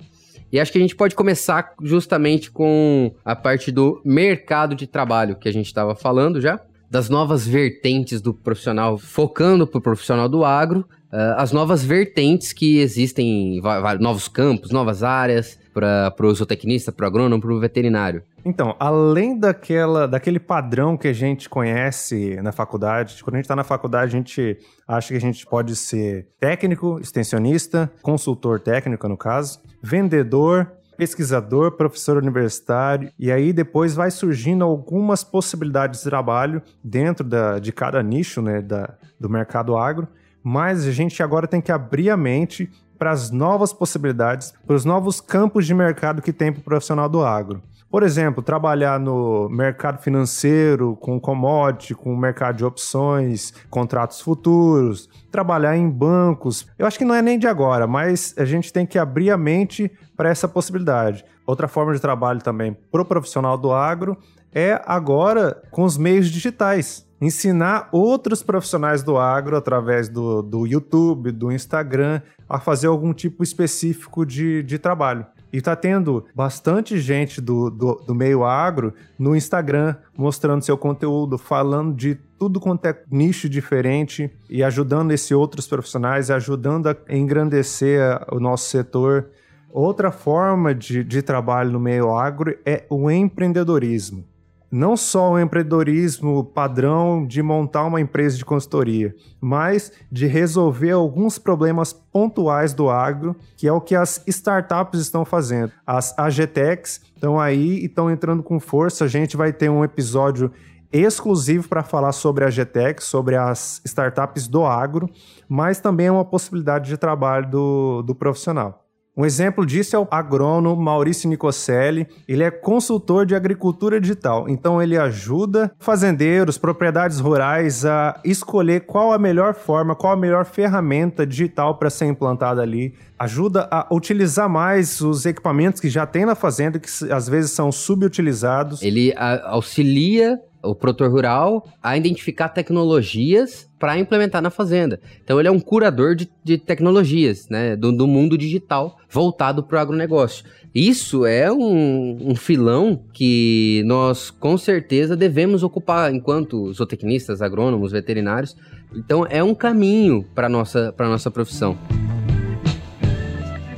E 0.55 0.61
acho 0.61 0.71
que 0.71 0.79
a 0.79 0.81
gente 0.81 0.95
pode 0.95 1.17
começar 1.17 1.75
justamente 1.83 2.49
com 2.49 3.13
a 3.25 3.35
parte 3.35 3.73
do 3.73 4.01
mercado 4.05 4.77
de 4.77 4.87
trabalho 4.87 5.35
que 5.35 5.49
a 5.49 5.53
gente 5.53 5.67
estava 5.67 5.97
falando 5.97 6.41
já, 6.41 6.61
das 6.89 7.09
novas 7.09 7.45
vertentes 7.45 8.21
do 8.21 8.33
profissional, 8.33 8.97
focando 8.97 9.67
para 9.67 9.79
o 9.79 9.83
profissional 9.83 10.29
do 10.29 10.45
agro, 10.45 10.89
uh, 11.13 11.35
as 11.39 11.51
novas 11.51 11.83
vertentes 11.85 12.53
que 12.53 12.79
existem, 12.79 13.61
novos 13.99 14.29
campos, 14.29 14.71
novas 14.71 15.03
áreas 15.03 15.59
para 15.73 16.15
o 16.21 16.33
zootecnista, 16.33 16.93
para 16.93 17.03
o 17.03 17.09
agrônomo, 17.09 17.43
para 17.43 17.53
o 17.53 17.59
veterinário. 17.59 18.23
Então, 18.45 18.77
além 18.79 19.37
daquela, 19.37 20.07
daquele 20.07 20.39
padrão 20.39 20.97
que 20.97 21.09
a 21.09 21.13
gente 21.13 21.49
conhece 21.49 22.37
na 22.43 22.53
faculdade, 22.53 23.25
quando 23.25 23.35
a 23.35 23.39
gente 23.39 23.47
está 23.47 23.57
na 23.57 23.65
faculdade, 23.65 24.15
a 24.15 24.19
gente 24.19 24.57
acha 24.87 25.09
que 25.09 25.17
a 25.17 25.21
gente 25.21 25.45
pode 25.45 25.75
ser 25.75 26.29
técnico, 26.39 27.01
extensionista, 27.01 27.91
consultor 28.03 28.61
técnico, 28.61 29.09
no 29.09 29.17
caso, 29.17 29.61
vendedor, 29.85 30.73
pesquisador, 30.97 31.73
professor 31.73 32.17
universitário, 32.17 33.13
e 33.19 33.31
aí 33.31 33.53
depois 33.53 33.95
vai 33.95 34.11
surgindo 34.11 34.65
algumas 34.65 35.23
possibilidades 35.23 36.01
de 36.01 36.09
trabalho 36.09 36.63
dentro 36.83 37.23
da, 37.23 37.59
de 37.59 37.71
cada 37.71 38.03
nicho 38.03 38.41
né, 38.41 38.63
da, 38.63 38.95
do 39.21 39.29
mercado 39.29 39.77
agro, 39.77 40.09
mas 40.43 40.87
a 40.87 40.91
gente 40.91 41.23
agora 41.23 41.47
tem 41.47 41.61
que 41.61 41.71
abrir 41.71 42.09
a 42.09 42.17
mente 42.17 42.71
para 42.99 43.11
as 43.11 43.31
novas 43.31 43.75
possibilidades, 43.75 44.55
para 44.67 44.75
os 44.75 44.87
novos 44.87 45.21
campos 45.21 45.67
de 45.67 45.75
mercado 45.75 46.23
que 46.23 46.33
tem 46.33 46.51
para 46.51 46.61
o 46.61 46.65
profissional 46.65 47.09
do 47.09 47.23
agro. 47.23 47.61
Por 47.95 48.03
exemplo, 48.03 48.43
trabalhar 48.43 48.99
no 48.99 49.49
mercado 49.49 50.03
financeiro, 50.03 50.97
com 50.97 51.21
commodity, 51.21 51.95
com 51.95 52.17
mercado 52.17 52.57
de 52.57 52.65
opções, 52.65 53.55
contratos 53.71 54.21
futuros, 54.21 55.09
trabalhar 55.31 55.77
em 55.77 55.89
bancos. 55.89 56.67
Eu 56.77 56.89
acho 56.89 56.99
que 56.99 57.05
não 57.05 57.15
é 57.15 57.23
nem 57.23 57.39
de 57.39 57.47
agora, 57.47 57.87
mas 57.87 58.35
a 58.37 58.45
gente 58.45 58.73
tem 58.73 58.85
que 58.85 58.99
abrir 58.99 59.31
a 59.31 59.39
mente 59.39 59.89
para 60.17 60.29
essa 60.29 60.49
possibilidade. 60.49 61.25
Outra 61.47 61.69
forma 61.69 61.95
de 61.95 62.01
trabalho 62.01 62.43
também 62.43 62.77
para 62.91 63.01
o 63.01 63.05
profissional 63.05 63.57
do 63.57 63.71
agro 63.71 64.19
é 64.53 64.83
agora 64.87 65.63
com 65.71 65.85
os 65.85 65.97
meios 65.97 66.29
digitais. 66.29 67.07
Ensinar 67.21 67.91
outros 67.93 68.43
profissionais 68.43 69.05
do 69.05 69.17
agro 69.17 69.57
através 69.57 70.09
do, 70.09 70.43
do 70.43 70.67
YouTube, 70.67 71.31
do 71.31 71.53
Instagram, 71.53 72.21
a 72.49 72.59
fazer 72.59 72.89
algum 72.89 73.15
tipo 73.15 73.45
específico 73.45 74.27
de, 74.27 74.65
de 74.65 74.81
trabalho. 74.81 75.25
E 75.55 75.61
tá 75.61 75.77
tendo 75.77 76.25
bastante 76.35 76.99
gente 76.99 77.41
do, 77.41 77.71
do, 77.71 77.95
do, 78.05 78.13
meio 78.13 78.43
agro 78.43 78.93
no 79.17 79.37
Instagram 79.37 79.95
mostrando 80.19 80.65
seu 80.65 80.77
conteúdo, 80.77 81.39
falando 81.39 81.95
de 81.95 82.17
tudo 82.37 82.59
quanto 82.59 82.87
é 82.87 83.03
nicho 83.09 83.49
diferente 83.49 84.29
e 84.51 84.65
ajudando 84.65 85.13
esses 85.13 85.31
outros 85.31 85.69
profissionais, 85.69 86.29
ajudando 86.29 86.89
a 86.89 86.97
engrandecer 87.09 88.01
o 88.33 88.41
nosso 88.41 88.69
setor. 88.69 89.29
Outra 89.71 90.11
forma 90.11 90.75
de, 90.75 91.05
de 91.05 91.23
trabalho 91.23 91.71
no 91.71 91.79
meio 91.79 92.13
agro 92.17 92.59
é 92.67 92.83
o 92.91 93.09
empreendedorismo 93.09 94.25
não 94.71 94.97
só 94.97 95.33
o 95.33 95.39
empreendedorismo 95.39 96.45
padrão 96.45 97.27
de 97.27 97.43
montar 97.43 97.85
uma 97.85 98.01
empresa 98.01 98.37
de 98.37 98.45
consultoria, 98.45 99.15
mas 99.41 99.93
de 100.11 100.27
resolver 100.27 100.91
alguns 100.91 101.39
problemas 101.39 101.93
pontuais 101.93 102.75
do 102.75 102.91
agro, 102.91 103.37
que 103.57 103.69
é 103.69 103.73
o 103.73 103.81
que 103.81 103.95
as 103.95 104.23
startups 104.27 105.01
estão 105.01 105.25
fazendo. 105.25 105.73
As 105.87 106.17
AGTECs 106.19 107.01
estão 107.15 107.39
aí 107.39 107.79
e 107.81 107.87
estão 107.87 108.11
entrando 108.11 108.43
com 108.43 108.59
força. 108.59 109.05
A 109.05 109.09
gente 109.09 109.37
vai 109.37 109.53
ter 109.53 109.69
um 109.69 109.85
episódio 109.85 110.51
exclusivo 110.93 111.69
para 111.69 111.83
falar 111.83 112.13
sobre 112.13 112.45
a 112.45 112.51
GTEC, 112.51 113.03
sobre 113.03 113.35
as 113.35 113.81
startups 113.85 114.47
do 114.47 114.65
agro, 114.65 115.11
mas 115.49 115.81
também 115.81 116.07
é 116.07 116.13
uma 116.13 116.25
possibilidade 116.25 116.89
de 116.89 116.97
trabalho 116.97 117.51
do, 117.51 118.03
do 118.03 118.15
profissional. 118.15 118.84
Um 119.17 119.25
exemplo 119.25 119.65
disso 119.65 119.95
é 119.95 119.99
o 119.99 120.09
agrônomo 120.11 120.83
Maurício 120.83 121.29
Nicocelli. 121.29 122.07
Ele 122.27 122.43
é 122.43 122.51
consultor 122.51 123.25
de 123.25 123.37
agricultura 123.37 124.01
digital, 124.01 124.49
então 124.49 124.83
ele 124.83 124.99
ajuda 124.99 125.71
fazendeiros, 125.79 126.59
propriedades 126.59 127.21
rurais 127.21 127.85
a 127.87 128.21
escolher 128.25 128.81
qual 128.81 129.13
a 129.13 129.19
melhor 129.19 129.55
forma, 129.55 129.95
qual 129.95 130.15
a 130.15 130.17
melhor 130.17 130.45
ferramenta 130.45 131.25
digital 131.25 131.79
para 131.79 131.91
ser 131.91 132.07
implantada 132.07 132.61
ali. 132.61 132.93
Ajuda 133.17 133.69
a 133.71 133.87
utilizar 133.93 134.49
mais 134.49 135.01
os 135.01 135.25
equipamentos 135.25 135.81
que 135.81 135.89
já 135.89 136.05
tem 136.05 136.25
na 136.25 136.35
fazenda, 136.35 136.81
que 136.81 136.89
às 137.13 137.29
vezes 137.29 137.53
são 137.53 137.71
subutilizados. 137.71 138.83
Ele 138.83 139.15
auxilia 139.45 140.41
o 140.65 140.75
produtor 140.75 141.11
rural 141.11 141.67
a 141.83 141.97
identificar 141.97 142.49
tecnologias 142.49 143.69
para 143.79 143.99
implementar 143.99 144.41
na 144.41 144.51
fazenda. 144.51 145.01
Então 145.23 145.39
ele 145.39 145.49
é 145.49 145.51
um 145.51 145.61
curador 145.61 146.15
de, 146.15 146.29
de 146.43 146.59
tecnologias, 146.59 147.49
né, 147.49 147.77
do, 147.77 147.93
do, 147.93 148.07
mundo 148.07 148.39
digital 148.39 148.97
voltado 149.11 149.63
para 149.63 149.77
o 149.77 149.81
agronegócio. 149.81 150.45
Isso 150.75 151.25
é 151.25 151.53
um, 151.53 152.31
um, 152.31 152.35
filão 152.35 153.01
que 153.13 153.83
nós 153.87 154.31
com 154.31 154.59
certeza 154.59 155.17
devemos 155.17 155.63
ocupar 155.63 156.13
enquanto 156.13 156.73
zootecnistas, 156.73 157.41
agrônomos, 157.41 157.93
veterinários. 157.93 158.57
Então 158.95 159.27
é 159.29 159.43
um 159.43 159.55
caminho 159.55 160.25
para 160.35 160.49
nossa 160.49 160.93
para 160.93 161.09
nossa 161.09 161.31
profissão 161.31 161.79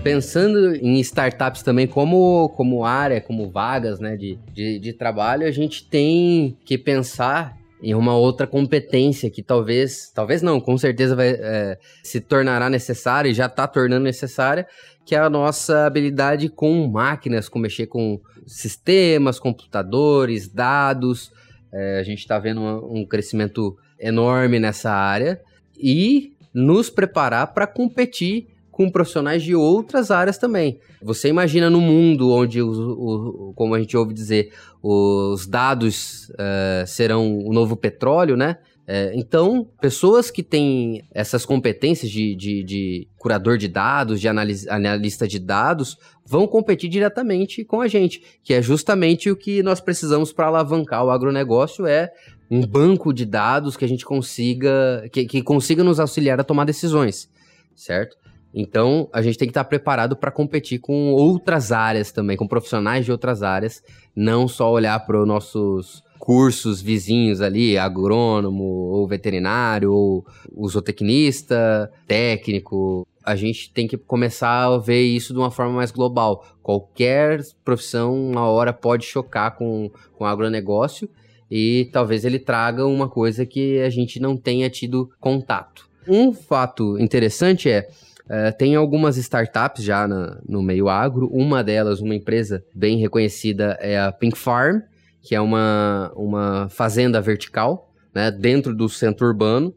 pensando 0.07 0.77
em 0.77 1.01
startups 1.01 1.65
também 1.65 1.85
como, 1.85 2.49
como 2.51 2.85
área, 2.85 3.21
como 3.21 3.51
vagas 3.51 3.99
né, 3.99 4.17
de, 4.17 4.39
de, 4.53 4.79
de 4.79 4.93
trabalho, 4.93 5.45
a 5.45 5.51
gente 5.51 5.85
tem 5.85 6.57
que 6.65 6.79
pensar 6.79 7.57
em 7.83 7.93
uma 7.93 8.17
outra 8.17 8.47
competência 8.47 9.29
que 9.29 9.43
talvez, 9.43 10.13
talvez 10.15 10.43
não, 10.43 10.61
com 10.61 10.79
certeza 10.79 11.17
vai 11.17 11.31
é, 11.31 11.77
se 12.05 12.21
tornará 12.21 12.71
necessária 12.71 13.29
e 13.29 13.35
já 13.35 13.47
está 13.47 13.67
tornando 13.67 14.05
necessária, 14.05 14.69
que 15.05 15.17
é 15.17 15.19
a 15.19 15.29
nossa 15.29 15.87
habilidade 15.87 16.49
com 16.49 16.87
máquinas, 16.87 17.49
com 17.49 17.59
mexer 17.59 17.88
com 17.88 18.21
sistemas, 18.47 19.40
computadores, 19.40 20.47
dados. 20.47 21.33
É, 21.73 21.99
a 21.99 22.05
gente 22.05 22.21
está 22.21 22.38
vendo 22.38 22.61
um, 22.61 23.01
um 23.01 23.05
crescimento 23.05 23.77
enorme 23.99 24.61
nessa 24.61 24.92
área 24.92 25.40
e 25.77 26.33
nos 26.55 26.90
preparar 26.90 27.53
para 27.53 27.66
competir 27.66 28.56
com 28.77 28.91
profissionais 28.91 29.43
de 29.43 29.55
outras 29.55 30.11
áreas 30.11 30.37
também. 30.37 30.79
Você 31.01 31.29
imagina 31.29 31.71
no 31.71 31.81
mundo 31.81 32.31
onde, 32.31 32.61
o, 32.61 32.69
o 32.69 33.55
como 33.55 33.75
a 33.75 33.81
gente 33.81 33.97
ouve 33.97 34.12
dizer, 34.12 34.53
os 34.83 35.47
dados 35.47 36.29
uh, 36.33 36.87
serão 36.87 37.39
o 37.39 37.55
novo 37.55 37.75
petróleo, 37.75 38.37
né? 38.37 38.59
É, 38.87 39.12
então, 39.15 39.67
pessoas 39.81 40.31
que 40.31 40.43
têm 40.43 41.03
essas 41.11 41.47
competências 41.47 42.11
de, 42.11 42.37
de, 42.37 42.62
de 42.62 43.09
curador 43.17 43.57
de 43.57 43.67
dados, 43.67 44.21
de 44.21 44.29
analis, 44.29 44.69
analista 44.69 45.27
de 45.27 45.39
dados, 45.39 45.97
vão 46.25 46.47
competir 46.47 46.91
diretamente 46.91 47.65
com 47.65 47.81
a 47.81 47.89
gente, 47.89 48.23
que 48.45 48.53
é 48.53 48.61
justamente 48.61 49.31
o 49.31 49.37
que 49.37 49.62
nós 49.62 49.81
precisamos 49.81 50.35
para 50.35 50.49
alavancar 50.49 51.03
o 51.03 51.11
agronegócio, 51.11 51.87
é 51.87 52.12
um 52.51 52.61
banco 52.61 53.12
de 53.12 53.25
dados 53.25 53.75
que 53.75 53.87
a 53.87 53.89
gente 53.89 54.05
consiga, 54.05 55.09
que, 55.11 55.25
que 55.25 55.43
consiga 55.43 55.83
nos 55.83 55.99
auxiliar 55.99 56.39
a 56.39 56.45
tomar 56.45 56.65
decisões, 56.65 57.29
certo? 57.75 58.17
Então, 58.59 59.07
a 59.12 59.21
gente 59.21 59.37
tem 59.37 59.47
que 59.47 59.51
estar 59.51 59.64
preparado 59.64 60.16
para 60.16 60.31
competir 60.31 60.79
com 60.79 61.12
outras 61.12 61.73
áreas 61.73 62.11
também, 62.11 62.38
com 62.38 62.49
profissionais 62.49 63.05
de 63.05 63.12
outras 63.12 63.42
áreas, 63.42 63.83
não 64.16 64.49
só 64.49 64.73
olhar 64.73 64.99
para 65.05 65.21
os 65.21 65.29
nossos 65.29 66.03
cursos 66.19 66.81
vizinhos 66.81 67.42
ali, 67.42 67.77
agrônomo, 67.77 68.64
ou 68.64 69.07
veterinário, 69.07 69.92
ou 69.92 70.25
zootecnista, 70.66 71.92
técnico. 72.07 73.07
A 73.23 73.37
gente 73.37 73.71
tem 73.75 73.87
que 73.87 73.99
começar 73.99 74.64
a 74.64 74.79
ver 74.79 75.03
isso 75.03 75.35
de 75.35 75.38
uma 75.38 75.51
forma 75.51 75.75
mais 75.75 75.90
global. 75.90 76.42
Qualquer 76.62 77.42
profissão, 77.62 78.14
uma 78.14 78.49
hora, 78.49 78.73
pode 78.73 79.05
chocar 79.05 79.55
com, 79.55 79.90
com 80.16 80.25
o 80.25 80.27
agronegócio 80.27 81.11
e 81.51 81.90
talvez 81.92 82.25
ele 82.25 82.38
traga 82.38 82.87
uma 82.87 83.07
coisa 83.07 83.45
que 83.45 83.83
a 83.83 83.90
gente 83.90 84.19
não 84.19 84.35
tenha 84.35 84.71
tido 84.71 85.11
contato. 85.21 85.87
Um 86.09 86.33
fato 86.33 86.99
interessante 86.99 87.69
é 87.69 87.88
Uh, 88.27 88.57
tem 88.59 88.75
algumas 88.75 89.17
startups 89.17 89.85
já 89.85 90.07
na, 90.07 90.39
no 90.49 90.62
meio 90.62 90.89
agro. 90.89 91.29
Uma 91.33 91.62
delas, 91.62 92.01
uma 92.01 92.15
empresa 92.15 92.65
bem 92.75 92.99
reconhecida, 92.99 93.79
é 93.81 93.99
a 93.99 94.11
Pink 94.12 94.37
Farm, 94.37 94.81
que 95.23 95.35
é 95.35 95.41
uma, 95.41 96.12
uma 96.15 96.69
fazenda 96.69 97.21
vertical 97.21 97.93
né, 98.15 98.31
dentro 98.31 98.75
do 98.75 98.89
centro 98.89 99.27
urbano. 99.27 99.75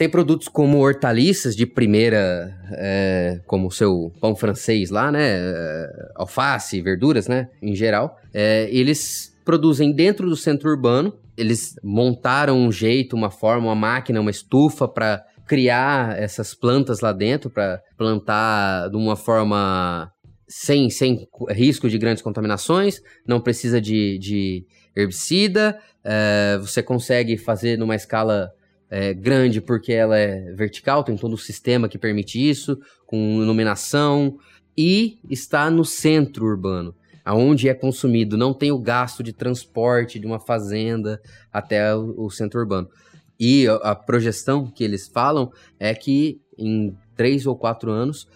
Tem 0.00 0.08
produtos 0.08 0.48
como 0.48 0.78
hortaliças 0.78 1.54
de 1.54 1.66
primeira, 1.66 2.56
é, 2.72 3.40
como 3.46 3.68
o 3.68 3.70
seu 3.70 4.10
pão 4.18 4.34
francês 4.34 4.88
lá, 4.88 5.12
né? 5.12 5.28
É, 5.28 6.10
alface, 6.14 6.80
verduras, 6.80 7.28
né? 7.28 7.50
Em 7.60 7.74
geral. 7.74 8.18
É, 8.32 8.66
eles 8.70 9.36
produzem 9.44 9.92
dentro 9.92 10.30
do 10.30 10.36
centro 10.36 10.70
urbano. 10.70 11.12
Eles 11.36 11.74
montaram 11.82 12.56
um 12.56 12.72
jeito, 12.72 13.14
uma 13.14 13.30
forma, 13.30 13.66
uma 13.66 13.74
máquina, 13.74 14.20
uma 14.22 14.30
estufa 14.30 14.88
para 14.88 15.22
criar 15.50 16.16
essas 16.16 16.54
plantas 16.54 17.00
lá 17.00 17.12
dentro 17.12 17.50
para 17.50 17.82
plantar 17.98 18.88
de 18.88 18.96
uma 18.96 19.16
forma 19.16 20.08
sem, 20.46 20.88
sem 20.88 21.26
risco 21.48 21.90
de 21.90 21.98
grandes 21.98 22.22
contaminações, 22.22 23.02
não 23.26 23.40
precisa 23.40 23.80
de, 23.80 24.16
de 24.18 24.64
herbicida, 24.94 25.76
é, 26.04 26.56
você 26.60 26.84
consegue 26.84 27.36
fazer 27.36 27.76
numa 27.76 27.96
escala 27.96 28.52
é, 28.88 29.12
grande 29.12 29.60
porque 29.60 29.92
ela 29.92 30.16
é 30.16 30.52
vertical, 30.52 31.02
tem 31.02 31.16
todo 31.16 31.32
o 31.32 31.38
sistema 31.38 31.88
que 31.88 31.98
permite 31.98 32.38
isso, 32.48 32.78
com 33.04 33.42
iluminação, 33.42 34.38
e 34.78 35.18
está 35.28 35.68
no 35.68 35.84
centro 35.84 36.46
urbano, 36.46 36.94
aonde 37.24 37.68
é 37.68 37.74
consumido, 37.74 38.38
não 38.38 38.54
tem 38.54 38.70
o 38.70 38.78
gasto 38.78 39.20
de 39.20 39.32
transporte 39.32 40.20
de 40.20 40.26
uma 40.26 40.38
fazenda 40.38 41.20
até 41.52 41.92
o, 41.92 42.26
o 42.26 42.30
centro 42.30 42.60
urbano. 42.60 42.88
E 43.40 43.66
a 43.82 43.94
projeção 43.94 44.66
que 44.66 44.84
eles 44.84 45.08
falam 45.08 45.50
é 45.78 45.94
que 45.94 46.38
em 46.58 46.94
três 47.16 47.46
ou 47.46 47.56
quatro 47.56 47.90
anos, 47.90 48.28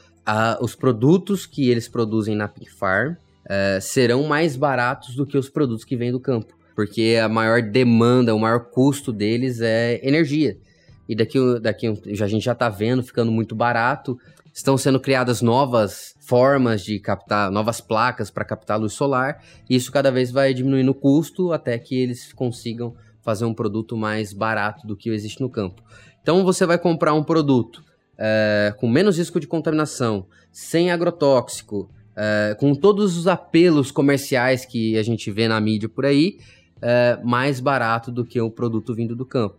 os 0.61 0.75
produtos 0.75 1.45
que 1.45 1.69
eles 1.69 1.87
produzem 1.87 2.35
na 2.35 2.49
Pink 2.49 2.71
Farm 2.71 3.13
uh, 3.13 3.81
serão 3.81 4.25
mais 4.25 4.57
baratos 4.57 5.15
do 5.15 5.27
que 5.27 5.37
os 5.37 5.51
produtos 5.51 5.85
que 5.85 5.97
vêm 5.97 6.11
do 6.11 6.19
campo. 6.19 6.55
Porque 6.75 7.19
a 7.23 7.29
maior 7.29 7.63
demanda, 7.63 8.35
o 8.35 8.39
maior 8.39 8.61
custo 8.71 9.13
deles 9.13 9.61
é 9.61 10.01
energia. 10.03 10.57
E 11.09 11.15
daqui, 11.15 11.39
daqui 11.61 11.87
a 11.87 12.27
gente 12.27 12.45
já 12.45 12.53
está 12.53 12.69
vendo 12.69 13.03
ficando 13.03 13.31
muito 13.31 13.55
barato. 13.55 14.19
Estão 14.53 14.79
sendo 14.79 14.99
criadas 14.99 15.43
novas 15.43 16.15
formas 16.21 16.83
de 16.83 16.99
captar, 16.99 17.51
novas 17.51 17.81
placas 17.81 18.31
para 18.31 18.45
captar 18.45 18.81
luz 18.81 18.95
solar. 18.95 19.43
E 19.69 19.77
isso 19.77 19.93
cada 19.93 20.11
vez 20.11 20.31
vai 20.31 20.55
diminuindo 20.55 20.91
o 20.91 20.95
custo 20.95 21.53
até 21.53 21.79
que 21.79 21.95
eles 21.95 22.33
consigam 22.33 22.95
fazer 23.25 23.45
um 23.45 23.55
produto 23.55 23.97
mais 23.97 24.33
barato 24.33 24.87
do 24.87 24.97
que 24.97 25.09
existe 25.11 25.41
no 25.41 25.49
campo. 25.49 25.83
Então 26.23 26.45
você 26.45 26.67
vai 26.67 26.79
comprar 26.79 27.15
um 27.15 27.25
produto 27.25 27.83
é, 28.19 28.75
com 28.79 28.89
menos 28.89 29.19
risco 29.19 29.41
de 29.41 29.47
contaminação, 29.47 30.27
sem 30.53 30.91
agrotóxico, 30.91 31.91
é, 32.17 32.57
com 32.59 32.75
todos 32.75 33.17
os 33.17 33.27
apelos 33.27 33.91
comerciais 33.91 34.65
que 34.65 34.97
a 34.97 35.03
gente 35.03 35.31
vê 35.31 35.49
na 35.49 35.61
mídia 35.61 35.89
por 35.89 36.05
aí, 36.05 36.39
é, 36.81 37.19
mais 37.25 37.61
barato 37.61 38.13
do 38.13 38.25
que 38.25 38.41
o 38.41 38.51
produto 38.51 38.95
vindo 38.95 39.17
do 39.17 39.27
campo. 39.27 39.57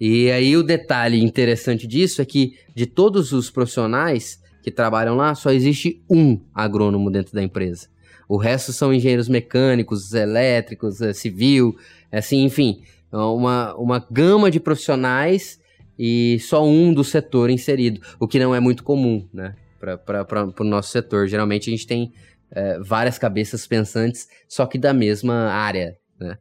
E 0.00 0.30
aí 0.30 0.56
o 0.56 0.62
detalhe 0.62 1.22
interessante 1.22 1.86
disso 1.86 2.20
é 2.20 2.24
que 2.24 2.58
de 2.74 2.84
todos 2.84 3.32
os 3.32 3.48
profissionais 3.48 4.42
que 4.64 4.70
trabalham 4.70 5.14
lá, 5.14 5.34
só 5.34 5.52
existe 5.52 6.02
um 6.08 6.40
agrônomo 6.54 7.10
dentro 7.10 7.34
da 7.34 7.42
empresa. 7.42 7.86
O 8.26 8.38
resto 8.38 8.72
são 8.72 8.94
engenheiros 8.94 9.28
mecânicos, 9.28 10.14
elétricos, 10.14 10.96
civil, 11.14 11.76
assim, 12.10 12.44
enfim, 12.44 12.80
uma, 13.14 13.74
uma 13.76 14.06
gama 14.10 14.50
de 14.50 14.58
profissionais 14.60 15.60
e 15.98 16.38
só 16.40 16.66
um 16.66 16.92
do 16.92 17.04
setor 17.04 17.50
inserido, 17.50 18.00
o 18.18 18.26
que 18.26 18.38
não 18.38 18.54
é 18.54 18.60
muito 18.60 18.82
comum, 18.82 19.28
né, 19.32 19.54
para 19.78 20.44
o 20.44 20.64
no 20.64 20.70
nosso 20.70 20.90
setor. 20.90 21.28
Geralmente 21.28 21.70
a 21.70 21.72
gente 21.72 21.86
tem 21.86 22.12
é, 22.50 22.78
várias 22.80 23.18
cabeças 23.18 23.66
pensantes, 23.66 24.26
só 24.48 24.66
que 24.66 24.78
da 24.78 24.92
mesma 24.92 25.50
área, 25.50 25.96
né. 26.18 26.36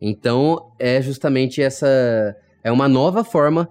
Então 0.00 0.72
é 0.78 1.00
justamente 1.00 1.62
essa 1.62 1.86
é 2.62 2.70
uma 2.70 2.88
nova 2.88 3.24
forma 3.24 3.68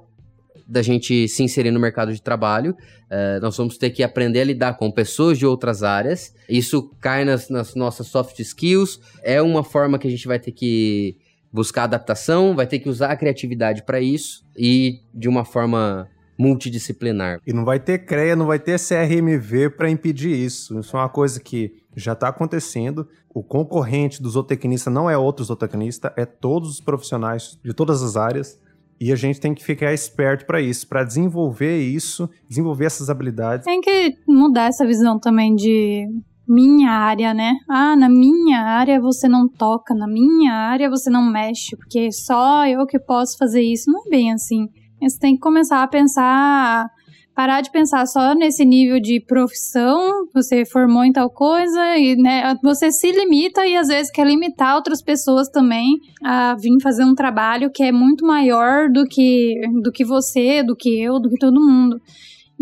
da 0.67 0.81
gente 0.81 1.27
se 1.27 1.43
inserir 1.43 1.71
no 1.71 1.79
mercado 1.79 2.13
de 2.13 2.21
trabalho. 2.21 2.71
Uh, 2.71 3.41
nós 3.41 3.57
vamos 3.57 3.77
ter 3.77 3.89
que 3.89 4.01
aprender 4.03 4.39
a 4.39 4.45
lidar 4.45 4.77
com 4.77 4.89
pessoas 4.89 5.37
de 5.37 5.45
outras 5.45 5.83
áreas. 5.83 6.33
Isso 6.47 6.89
cai 7.01 7.25
nas, 7.25 7.49
nas, 7.49 7.75
nossas 7.75 8.07
soft 8.07 8.39
skills. 8.39 8.97
É 9.21 9.41
uma 9.41 9.65
forma 9.65 9.99
que 9.99 10.07
a 10.07 10.09
gente 10.09 10.25
vai 10.25 10.39
ter 10.39 10.53
que 10.53 11.17
buscar 11.51 11.83
adaptação, 11.83 12.55
vai 12.55 12.65
ter 12.65 12.79
que 12.79 12.89
usar 12.89 13.11
a 13.11 13.15
criatividade 13.15 13.83
para 13.83 13.99
isso 13.99 14.45
e 14.57 15.01
de 15.13 15.27
uma 15.27 15.43
forma 15.43 16.07
multidisciplinar. 16.37 17.39
E 17.45 17.53
não 17.53 17.63
vai 17.63 17.79
ter 17.79 17.99
CREA, 17.99 18.35
não 18.35 18.47
vai 18.47 18.57
ter 18.57 18.79
CRMV 18.79 19.69
para 19.71 19.89
impedir 19.89 20.31
isso. 20.31 20.79
Isso 20.79 20.97
é 20.97 20.99
uma 20.99 21.09
coisa 21.09 21.39
que 21.39 21.71
já 21.95 22.13
está 22.13 22.29
acontecendo. 22.29 23.07
O 23.33 23.43
concorrente 23.43 24.21
do 24.21 24.29
zootecnista 24.29 24.89
não 24.89 25.09
é 25.09 25.17
outro 25.17 25.45
zootecnista, 25.45 26.11
é 26.17 26.25
todos 26.25 26.69
os 26.69 26.81
profissionais 26.81 27.59
de 27.63 27.73
todas 27.73 28.01
as 28.01 28.17
áreas. 28.17 28.59
E 28.99 29.11
a 29.11 29.15
gente 29.15 29.39
tem 29.39 29.53
que 29.53 29.63
ficar 29.63 29.93
esperto 29.93 30.45
para 30.45 30.61
isso, 30.61 30.87
para 30.87 31.03
desenvolver 31.03 31.79
isso, 31.79 32.29
desenvolver 32.47 32.85
essas 32.85 33.09
habilidades. 33.09 33.65
Tem 33.65 33.81
que 33.81 34.15
mudar 34.27 34.67
essa 34.67 34.85
visão 34.85 35.19
também 35.19 35.55
de 35.55 36.07
minha 36.47 36.91
área, 36.91 37.33
né? 37.33 37.53
Ah, 37.69 37.95
na 37.95 38.09
minha 38.09 38.61
área 38.61 38.99
você 38.99 39.27
não 39.27 39.47
toca, 39.47 39.93
na 39.93 40.07
minha 40.07 40.53
área 40.53 40.89
você 40.89 41.09
não 41.09 41.23
mexe, 41.23 41.75
porque 41.77 42.11
só 42.11 42.65
eu 42.67 42.85
que 42.85 42.99
posso 42.99 43.37
fazer 43.37 43.61
isso. 43.61 43.91
Não 43.91 44.01
é 44.05 44.09
bem 44.09 44.33
assim. 44.33 44.67
Você 45.01 45.17
tem 45.17 45.33
que 45.33 45.39
começar 45.39 45.81
a 45.81 45.87
pensar, 45.87 46.87
parar 47.35 47.61
de 47.61 47.71
pensar 47.71 48.05
só 48.05 48.35
nesse 48.35 48.63
nível 48.63 48.99
de 48.99 49.19
profissão, 49.19 50.27
você 50.33 50.63
formou 50.65 51.03
em 51.03 51.11
tal 51.11 51.29
coisa, 51.29 51.97
e 51.97 52.15
né, 52.15 52.55
você 52.61 52.91
se 52.91 53.11
limita 53.11 53.65
e 53.65 53.75
às 53.75 53.87
vezes 53.87 54.11
quer 54.11 54.27
limitar 54.27 54.75
outras 54.75 55.01
pessoas 55.01 55.49
também 55.49 55.97
a 56.23 56.55
vir 56.55 56.79
fazer 56.83 57.03
um 57.03 57.15
trabalho 57.15 57.71
que 57.71 57.81
é 57.83 57.91
muito 57.91 58.25
maior 58.25 58.89
do 58.91 59.05
que, 59.05 59.55
do 59.81 59.91
que 59.91 60.05
você, 60.05 60.61
do 60.61 60.75
que 60.75 61.01
eu, 61.01 61.19
do 61.19 61.29
que 61.29 61.37
todo 61.37 61.59
mundo. 61.59 61.99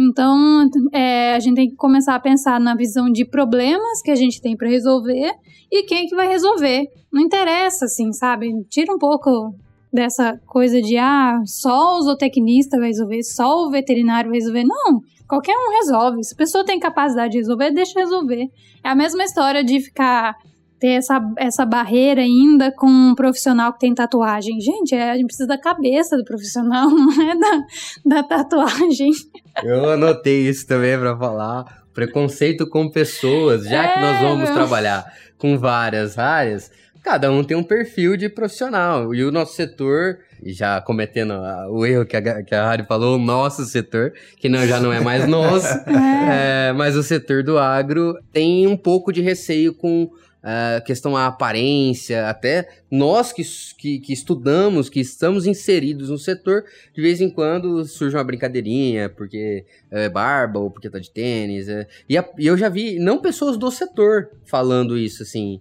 Então, 0.02 0.70
é, 0.94 1.36
a 1.36 1.40
gente 1.40 1.56
tem 1.56 1.70
que 1.70 1.76
começar 1.76 2.16
a 2.16 2.20
pensar 2.22 2.58
na 2.58 2.74
visão 2.74 3.12
de 3.12 3.26
problemas 3.26 4.02
que 4.02 4.10
a 4.10 4.16
gente 4.16 4.42
tem 4.42 4.56
para 4.56 4.70
resolver 4.70 5.34
e 5.70 5.84
quem 5.84 6.08
que 6.08 6.16
vai 6.16 6.26
resolver. 6.26 6.88
Não 7.12 7.22
interessa, 7.22 7.84
assim, 7.84 8.14
sabe? 8.14 8.50
Tira 8.70 8.94
um 8.94 8.98
pouco 8.98 9.54
dessa 9.92 10.40
coisa 10.46 10.82
de, 10.82 10.96
ah, 10.96 11.42
só 11.46 11.98
o 11.98 12.02
zootecnista 12.04 12.78
vai 12.78 12.88
resolver, 12.88 13.24
só 13.24 13.66
o 13.66 13.70
veterinário 13.70 14.30
vai 14.30 14.40
resolver. 14.40 14.64
Não, 14.64 15.02
qualquer 15.28 15.54
um 15.54 15.78
resolve. 15.80 16.24
Se 16.24 16.34
a 16.34 16.38
pessoa 16.38 16.64
tem 16.64 16.80
capacidade 16.80 17.34
de 17.34 17.40
resolver, 17.40 17.72
deixa 17.72 18.00
resolver. 18.00 18.48
É 18.82 18.88
a 18.88 18.96
mesma 18.96 19.26
história 19.26 19.66
de 19.66 19.82
ficar 19.82 20.34
ter 20.80 20.92
essa, 20.92 21.22
essa 21.38 21.66
barreira 21.66 22.22
ainda 22.22 22.72
com 22.72 22.88
um 22.88 23.14
profissional 23.14 23.74
que 23.74 23.80
tem 23.80 23.94
tatuagem. 23.94 24.60
Gente, 24.62 24.96
é, 24.96 25.12
a 25.12 25.16
gente 25.16 25.26
precisa 25.26 25.48
da 25.48 25.58
cabeça 25.58 26.16
do 26.16 26.24
profissional, 26.24 26.90
não 26.90 27.30
é 27.30 27.38
da, 27.38 27.66
da 28.06 28.24
tatuagem. 28.24 29.12
Eu 29.64 29.90
anotei 29.90 30.48
isso 30.48 30.66
também 30.66 30.98
para 30.98 31.18
falar. 31.18 31.80
Preconceito 31.94 32.68
com 32.68 32.90
pessoas, 32.90 33.66
já 33.66 33.84
é, 33.84 33.94
que 33.94 34.00
nós 34.00 34.18
é, 34.18 34.22
vamos 34.22 34.46
meu... 34.46 34.54
trabalhar 34.54 35.06
com 35.38 35.58
várias 35.58 36.18
áreas, 36.18 36.72
cada 37.04 37.32
um 37.32 37.44
tem 37.44 37.58
um 37.58 37.64
perfil 37.64 38.16
de 38.16 38.30
profissional. 38.30 39.14
E 39.14 39.24
o 39.24 39.32
nosso 39.32 39.56
setor, 39.56 40.20
já 40.46 40.80
cometendo 40.80 41.34
o 41.72 41.86
erro 41.86 42.06
que 42.06 42.16
a, 42.16 42.44
que 42.44 42.56
a 42.56 42.70
Harry 42.70 42.86
falou, 42.86 43.18
o 43.18 43.22
nosso 43.22 43.66
setor, 43.66 44.14
que 44.38 44.48
não, 44.48 44.66
já 44.66 44.80
não 44.80 44.94
é 44.94 45.02
mais 45.02 45.26
nosso, 45.28 45.68
é. 45.90 46.70
É, 46.70 46.74
mas 46.74 46.96
o 46.96 47.04
setor 47.04 47.44
do 47.44 47.58
agro 47.58 48.18
tem 48.32 48.68
um 48.68 48.78
pouco 48.78 49.12
de 49.12 49.22
receio 49.22 49.74
com 49.74 50.10
a 50.42 50.82
questão 50.82 51.14
da 51.14 51.28
aparência, 51.28 52.30
até 52.30 52.70
nós 52.90 53.34
que, 53.34 53.44
que, 53.78 54.00
que, 54.00 54.14
estudamos, 54.14 54.90
que 54.90 55.00
estamos 55.00 55.46
inseridos 55.46 56.10
no 56.10 56.18
setor, 56.18 56.64
de 56.94 57.02
vez 57.02 57.20
em 57.20 57.30
quando 57.30 57.84
surge 57.86 58.16
uma 58.16 58.24
brincadeirinha, 58.24 59.10
porque 59.10 59.66
é 59.92 60.08
barba 60.08 60.60
ou 60.60 60.72
porque 60.72 60.90
tá 60.90 61.00
de 61.00 61.12
tênis. 61.12 61.68
É, 61.68 61.88
e, 62.08 62.18
a, 62.18 62.28
e 62.38 62.48
eu 62.48 62.58
já 62.58 62.70
vi, 62.70 63.00
não 63.00 63.20
pessoas 63.20 63.58
do 63.58 63.70
setor 63.70 64.30
falando 64.46 64.98
isso, 64.98 65.24
assim. 65.24 65.60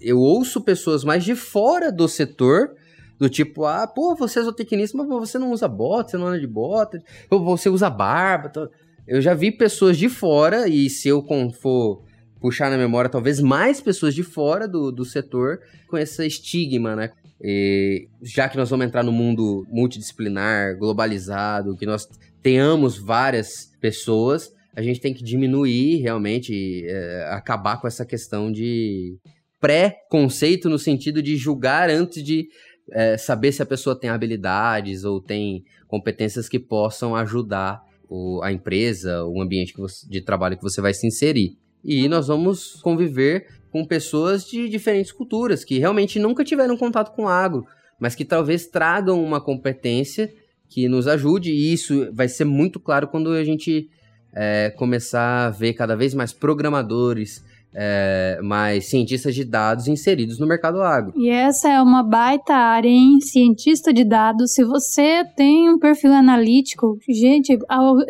Eu 0.00 0.18
ouço 0.18 0.60
pessoas 0.60 1.04
mais 1.04 1.24
de 1.24 1.34
fora 1.34 1.90
do 1.92 2.08
setor, 2.08 2.74
do 3.18 3.28
tipo, 3.28 3.64
ah, 3.64 3.86
pô, 3.86 4.14
você 4.14 4.40
é 4.40 4.42
zootecnista, 4.42 4.96
mas 4.96 5.08
você 5.08 5.38
não 5.38 5.50
usa 5.50 5.66
bota, 5.66 6.10
você 6.10 6.16
não 6.16 6.28
anda 6.28 6.40
de 6.40 6.46
bota, 6.46 7.02
você 7.30 7.68
usa 7.68 7.90
barba. 7.90 8.70
Eu 9.06 9.20
já 9.20 9.34
vi 9.34 9.50
pessoas 9.50 9.96
de 9.96 10.08
fora, 10.08 10.68
e 10.68 10.90
se 10.90 11.08
eu 11.08 11.24
for 11.52 12.02
puxar 12.40 12.70
na 12.70 12.78
memória 12.78 13.10
talvez 13.10 13.40
mais 13.40 13.80
pessoas 13.80 14.14
de 14.14 14.22
fora 14.22 14.66
do, 14.66 14.92
do 14.92 15.04
setor 15.04 15.60
com 15.88 15.96
esse 15.96 16.26
estigma, 16.26 16.94
né? 16.94 17.10
E, 17.40 18.08
já 18.22 18.48
que 18.48 18.56
nós 18.56 18.70
vamos 18.70 18.86
entrar 18.86 19.02
no 19.02 19.12
mundo 19.12 19.66
multidisciplinar, 19.68 20.76
globalizado, 20.76 21.76
que 21.76 21.86
nós 21.86 22.08
tenhamos 22.42 22.98
várias 22.98 23.70
pessoas, 23.80 24.52
a 24.74 24.82
gente 24.82 25.00
tem 25.00 25.14
que 25.14 25.22
diminuir 25.22 26.00
realmente, 26.00 26.84
é, 26.86 27.28
acabar 27.30 27.80
com 27.80 27.86
essa 27.86 28.04
questão 28.04 28.50
de 28.50 29.16
pré-conceito 29.60 30.68
no 30.68 30.78
sentido 30.78 31.22
de 31.22 31.36
julgar 31.36 31.90
antes 31.90 32.22
de 32.22 32.48
é, 32.92 33.16
saber 33.16 33.52
se 33.52 33.62
a 33.62 33.66
pessoa 33.66 33.98
tem 33.98 34.10
habilidades 34.10 35.04
ou 35.04 35.20
tem 35.20 35.64
competências 35.86 36.48
que 36.48 36.58
possam 36.58 37.16
ajudar 37.16 37.82
o, 38.08 38.40
a 38.42 38.52
empresa, 38.52 39.24
o 39.24 39.40
ambiente 39.40 39.74
você, 39.76 40.08
de 40.08 40.20
trabalho 40.20 40.56
que 40.56 40.62
você 40.62 40.80
vai 40.80 40.94
se 40.94 41.06
inserir. 41.06 41.56
E 41.90 42.06
nós 42.06 42.26
vamos 42.26 42.82
conviver 42.82 43.46
com 43.70 43.82
pessoas 43.82 44.44
de 44.46 44.68
diferentes 44.68 45.10
culturas 45.10 45.64
que 45.64 45.78
realmente 45.78 46.18
nunca 46.18 46.44
tiveram 46.44 46.76
contato 46.76 47.14
com 47.16 47.26
agro, 47.26 47.64
mas 47.98 48.14
que 48.14 48.26
talvez 48.26 48.66
tragam 48.66 49.24
uma 49.24 49.40
competência 49.40 50.30
que 50.68 50.86
nos 50.86 51.08
ajude. 51.08 51.50
E 51.50 51.72
isso 51.72 52.12
vai 52.12 52.28
ser 52.28 52.44
muito 52.44 52.78
claro 52.78 53.08
quando 53.08 53.30
a 53.32 53.42
gente 53.42 53.88
é, 54.34 54.68
começar 54.76 55.46
a 55.46 55.50
ver 55.50 55.72
cada 55.72 55.96
vez 55.96 56.12
mais 56.12 56.30
programadores, 56.30 57.42
é, 57.74 58.38
mais 58.42 58.86
cientistas 58.86 59.34
de 59.34 59.44
dados 59.44 59.88
inseridos 59.88 60.38
no 60.38 60.46
mercado 60.46 60.82
agro. 60.82 61.12
E 61.16 61.28
essa 61.28 61.68
é 61.68 61.80
uma 61.80 62.02
baita 62.02 62.54
área, 62.54 62.88
hein? 62.88 63.20
Cientista 63.20 63.92
de 63.92 64.04
dados. 64.04 64.52
Se 64.52 64.64
você 64.64 65.24
tem 65.36 65.68
um 65.68 65.78
perfil 65.78 66.12
analítico, 66.12 66.98
gente, 67.08 67.58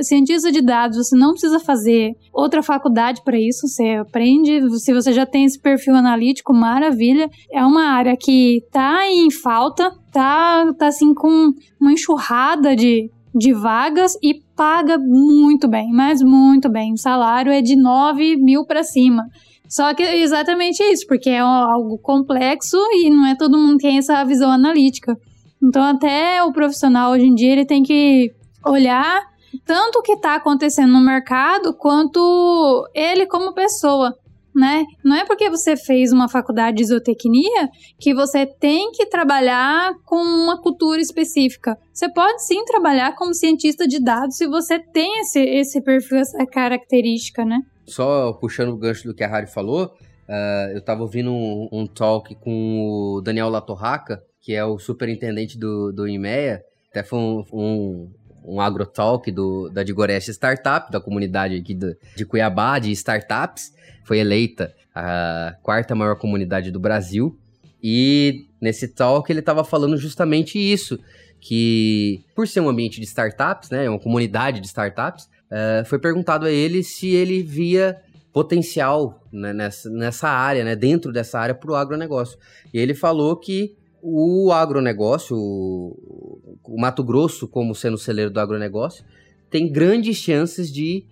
cientista 0.01 0.53
de 0.53 0.63
dados, 0.63 0.97
você 0.97 1.17
não 1.17 1.33
precisa 1.33 1.61
fazer 1.61 2.13
outra 2.33 2.63
faculdade 2.63 3.23
para 3.25 3.39
isso. 3.39 3.67
Você 3.67 3.97
aprende. 4.01 4.61
Se 4.79 4.93
você 4.93 5.13
já 5.13 5.27
tem 5.27 5.45
esse 5.45 5.59
perfil 5.59 5.95
analítico, 5.95 6.55
maravilha. 6.55 7.29
É 7.53 7.65
uma 7.65 7.89
área 7.91 8.17
que 8.17 8.63
tá 8.71 9.07
em 9.11 9.31
falta, 9.31 9.93
tá, 10.13 10.73
tá 10.79 10.87
assim 10.87 11.13
com 11.13 11.53
uma 11.81 11.93
enxurrada 11.93 12.75
de 12.75 13.11
de 13.35 13.53
vagas 13.53 14.15
e 14.23 14.43
paga 14.57 14.99
muito 14.99 15.69
bem, 15.69 15.93
mas 15.93 16.21
muito 16.23 16.69
bem. 16.69 16.95
O 16.95 16.99
salário 16.99 17.53
é 17.53 17.61
de 17.61 17.77
9 17.77 18.37
mil 18.37 18.65
para 18.65 18.83
cima. 18.83 19.25
Só 19.69 19.93
que 19.95 20.03
é 20.03 20.19
exatamente 20.19 20.83
isso, 20.83 21.07
porque 21.07 21.29
é 21.29 21.41
algo 21.41 21.99
complexo 21.99 22.79
e 22.95 23.11
não 23.11 23.27
é 23.27 23.37
todo 23.37 23.59
mundo 23.59 23.77
que 23.77 23.87
tem 23.87 23.99
essa 23.99 24.25
visão 24.25 24.51
analítica. 24.51 25.15
Então, 25.63 25.83
até 25.83 26.43
o 26.43 26.53
profissional 26.53 27.13
hoje 27.13 27.27
em 27.27 27.35
dia 27.35 27.53
ele 27.53 27.67
tem 27.67 27.83
que 27.83 28.33
olhar 28.65 29.23
tanto 29.67 29.99
o 29.99 30.03
que 30.03 30.13
está 30.13 30.37
acontecendo 30.37 30.93
no 30.93 31.01
mercado 31.01 31.75
quanto 31.75 32.89
ele 32.95 33.27
como 33.27 33.55
pessoa. 33.55 34.15
Né? 34.55 34.85
Não 35.05 35.15
é 35.15 35.25
porque 35.25 35.49
você 35.49 35.77
fez 35.77 36.11
uma 36.13 36.29
faculdade 36.29 36.79
de 36.79 36.87
zootecnia 36.87 37.69
que 37.97 38.13
você 38.13 38.45
tem 38.45 38.91
que 38.91 39.07
trabalhar 39.07 39.93
com 40.05 40.17
uma 40.17 40.61
cultura 40.61 41.01
específica. 41.01 41.79
Você 41.93 42.11
pode 42.13 42.45
sim 42.45 42.65
trabalhar 42.65 43.15
como 43.15 43.35
cientista 43.35 43.87
de 43.87 44.03
dados 44.03 44.37
se 44.37 44.49
você 44.49 44.81
tem 44.81 45.21
esse, 45.21 45.39
esse 45.39 45.81
perfil, 45.81 46.19
essa 46.19 46.45
característica, 46.47 47.45
né? 47.45 47.61
Só 47.89 48.33
puxando 48.33 48.71
o 48.71 48.77
gancho 48.77 49.09
do 49.09 49.15
que 49.15 49.25
a 49.25 49.29
Harry 49.29 49.47
falou, 49.47 49.95
uh, 50.29 50.71
eu 50.73 50.79
estava 50.79 51.03
ouvindo 51.03 51.33
um, 51.33 51.69
um, 51.73 51.87
talk 51.87 52.35
com 52.37 52.81
o 52.81 53.21
Daniel 53.21 53.49
Latorraca, 53.49 54.23
que 54.41 54.55
é 54.55 54.65
o 54.65 54.79
superintendente 54.79 55.59
do, 55.59 55.93
do 55.93 56.07
IMEA, 56.09 56.63
até 56.91 57.03
foi 57.03 57.19
um, 57.19 57.45
um, 57.53 58.11
um 58.45 58.61
agrotalk 58.61 59.31
do, 59.31 59.69
da 59.69 59.83
Digoreste 59.83 60.31
Startup, 60.31 60.91
da 60.91 61.01
comunidade 61.01 61.55
aqui 61.55 61.75
de 61.75 62.25
Cuiabá, 62.25 62.79
de 62.79 62.91
startups. 62.93 63.73
Foi 64.05 64.19
eleita 64.19 64.75
a 64.95 65.55
quarta 65.63 65.95
maior 65.95 66.17
comunidade 66.17 66.71
do 66.71 66.81
Brasil. 66.81 67.39
E 67.83 68.47
nesse 68.61 68.89
talk 68.89 69.31
ele 69.31 69.41
estava 69.41 69.63
falando 69.63 69.97
justamente 69.97 70.59
isso, 70.59 70.99
que 71.41 72.25
por 72.35 72.49
ser 72.49 72.61
um 72.61 72.69
ambiente 72.69 73.01
de 73.01 73.07
startups, 73.07 73.71
né, 73.71 73.89
uma 73.89 73.99
comunidade 73.99 74.61
de 74.61 74.67
startups, 74.67 75.29
uh, 75.51 75.85
foi 75.85 75.99
perguntado 75.99 76.47
a 76.47 76.51
ele 76.51 76.83
se 76.83 77.09
ele 77.09 77.43
via 77.43 78.01
potencial 78.33 79.27
né, 79.33 79.53
nessa, 79.53 79.91
nessa 79.91 80.29
área, 80.29 80.65
né, 80.65 80.77
dentro 80.77 81.13
dessa 81.13 81.39
área 81.39 81.55
para 81.55 81.71
o 81.71 81.75
agronegócio. 81.75 82.39
E 82.73 82.79
ele 82.79 82.95
falou 82.95 83.37
que 83.37 83.77
o 84.01 84.53
agronegócio, 84.53 85.37
o, 85.37 86.59
o 86.65 86.81
Mato 86.81 87.03
Grosso 87.03 87.49
como 87.49 87.75
sendo 87.75 87.95
o 87.95 87.99
celeiro 87.99 88.31
do 88.31 88.39
agronegócio, 88.39 89.05
tem 89.51 89.71
grandes 89.71 90.17
chances 90.17 90.73
de 90.73 91.05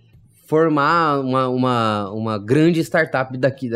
formar 0.45 1.19
uma, 1.19 1.49
uma, 1.49 2.11
uma 2.11 2.37
grande 2.37 2.79
startup 2.79 3.37
daqui 3.37 3.69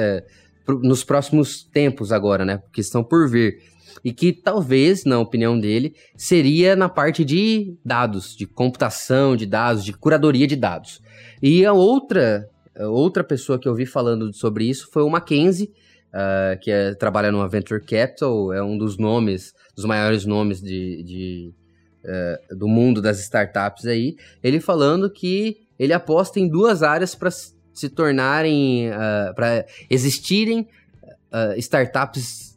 nos 0.68 1.04
próximos 1.04 1.64
tempos 1.64 2.12
agora, 2.12 2.46
né? 2.46 2.62
Que 2.72 2.82
estão 2.82 3.04
por 3.04 3.30
vir. 3.30 3.60
E 4.04 4.12
que 4.12 4.32
talvez, 4.34 5.04
na 5.06 5.20
opinião 5.20 5.60
dele, 5.60 5.94
seria 6.16 6.76
na 6.76 6.90
parte 6.90 7.24
de 7.24 7.76
dados, 7.84 8.36
de 8.36 8.46
computação 8.46 9.36
de 9.36 9.46
dados, 9.46 9.84
de 9.84 9.94
curadoria 9.94 10.48
de 10.48 10.56
dados. 10.56 11.02
E 11.42 11.66
a 11.66 11.74
outra, 11.74 12.48
a 12.76 12.88
outra 12.88 13.24
pessoa 13.24 13.60
que 13.60 13.68
eu 13.68 13.76
vi 13.76 13.86
falando 13.86 14.34
sobre 14.34 14.66
isso 14.66 14.90
foi 14.92 15.04
o 15.04 15.10
Mackenzie, 15.10 15.72
uh, 16.14 16.60
que 16.62 16.72
é, 16.72 16.94
trabalha 16.96 17.32
no 17.32 17.48
Venture 17.50 17.82
Capital, 17.82 18.54
é 18.54 18.64
um 18.64 18.78
dos 18.78 18.98
nomes, 18.98 19.54
dos 19.76 19.86
maiores 19.86 20.26
nomes 20.26 20.62
de, 20.62 21.04
de 21.04 21.54
uh, 22.06 22.56
do 22.56 22.68
mundo 22.68 23.02
das 23.02 23.20
startups 23.20 23.86
aí. 23.86 24.16
Ele 24.44 24.60
falando 24.60 25.12
que 25.12 25.58
ele 25.78 25.94
aposta 25.94 26.40
em 26.40 26.48
duas 26.48 26.84
áreas 26.84 27.16
para 27.16 27.30
se 27.74 27.90
tornarem, 27.90 28.90
uh, 28.90 28.94
ah, 28.94 29.34
para 29.36 29.66
existirem 29.90 30.68
startups 31.58 32.52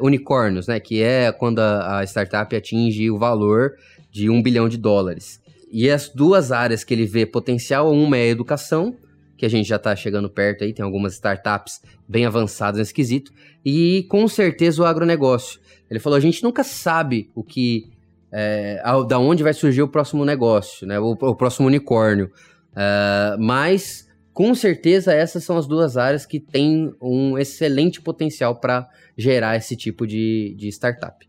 unicórnios, 0.00 0.68
né? 0.68 0.78
Que 0.78 1.02
é 1.02 1.32
quando 1.32 1.58
a, 1.58 1.98
a 1.98 2.04
startup 2.04 2.54
atinge 2.54 3.10
o 3.10 3.18
valor 3.18 3.72
de 4.10 4.30
um 4.30 4.40
bilhão 4.40 4.68
de 4.68 4.76
dólares. 4.76 5.40
E 5.70 5.90
as 5.90 6.08
duas 6.08 6.52
áreas 6.52 6.84
que 6.84 6.94
ele 6.94 7.06
vê 7.06 7.26
potencial, 7.26 7.92
uma 7.92 8.16
é 8.16 8.22
a 8.22 8.26
educação 8.26 8.96
que 9.38 9.46
a 9.46 9.48
gente 9.48 9.68
já 9.68 9.76
está 9.76 9.94
chegando 9.94 10.28
perto 10.28 10.64
aí, 10.64 10.72
tem 10.72 10.84
algumas 10.84 11.14
startups 11.14 11.80
bem 12.08 12.26
avançadas 12.26 12.78
nesse 12.78 12.92
quesito, 12.92 13.32
e 13.64 14.04
com 14.10 14.26
certeza 14.26 14.82
o 14.82 14.84
agronegócio. 14.84 15.60
Ele 15.88 16.00
falou, 16.00 16.16
a 16.16 16.20
gente 16.20 16.42
nunca 16.42 16.64
sabe 16.64 17.30
o 17.36 17.44
que, 17.44 17.88
é, 18.32 18.82
da 19.06 19.18
onde 19.18 19.44
vai 19.44 19.54
surgir 19.54 19.80
o 19.80 19.88
próximo 19.88 20.24
negócio, 20.24 20.86
né, 20.86 20.98
o, 20.98 21.12
o 21.12 21.36
próximo 21.36 21.68
unicórnio, 21.68 22.32
uh, 22.72 23.40
mas 23.40 24.07
com 24.38 24.54
certeza 24.54 25.12
essas 25.12 25.42
são 25.42 25.56
as 25.56 25.66
duas 25.66 25.96
áreas 25.96 26.24
que 26.24 26.38
têm 26.38 26.94
um 27.02 27.36
excelente 27.36 28.00
potencial 28.00 28.54
para 28.54 28.88
gerar 29.16 29.56
esse 29.56 29.74
tipo 29.74 30.06
de, 30.06 30.54
de 30.56 30.68
startup. 30.68 31.28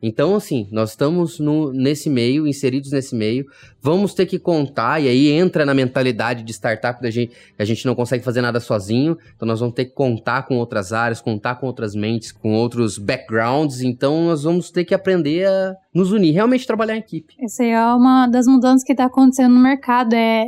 Então, 0.00 0.36
assim, 0.36 0.68
nós 0.70 0.90
estamos 0.90 1.40
no, 1.40 1.72
nesse 1.72 2.08
meio, 2.08 2.46
inseridos 2.46 2.92
nesse 2.92 3.16
meio, 3.16 3.44
vamos 3.82 4.14
ter 4.14 4.26
que 4.26 4.38
contar, 4.38 5.02
e 5.02 5.08
aí 5.08 5.32
entra 5.32 5.66
na 5.66 5.74
mentalidade 5.74 6.44
de 6.44 6.52
startup 6.52 7.02
da 7.02 7.10
gente, 7.10 7.32
a 7.58 7.64
gente 7.64 7.84
não 7.86 7.94
consegue 7.96 8.22
fazer 8.22 8.40
nada 8.40 8.60
sozinho, 8.60 9.18
então 9.34 9.48
nós 9.48 9.58
vamos 9.58 9.74
ter 9.74 9.86
que 9.86 9.92
contar 9.92 10.44
com 10.44 10.56
outras 10.56 10.92
áreas, 10.92 11.20
contar 11.20 11.56
com 11.56 11.66
outras 11.66 11.92
mentes, 11.96 12.30
com 12.30 12.52
outros 12.52 12.98
backgrounds, 12.98 13.80
então 13.80 14.26
nós 14.26 14.44
vamos 14.44 14.70
ter 14.70 14.84
que 14.84 14.94
aprender 14.94 15.48
a 15.48 15.74
nos 15.92 16.12
unir, 16.12 16.30
realmente 16.30 16.68
trabalhar 16.68 16.94
em 16.94 17.00
equipe. 17.00 17.34
Essa 17.40 17.64
é 17.64 17.84
uma 17.94 18.28
das 18.28 18.46
mudanças 18.46 18.84
que 18.84 18.92
está 18.92 19.06
acontecendo 19.06 19.54
no 19.54 19.60
mercado, 19.60 20.14
é 20.14 20.44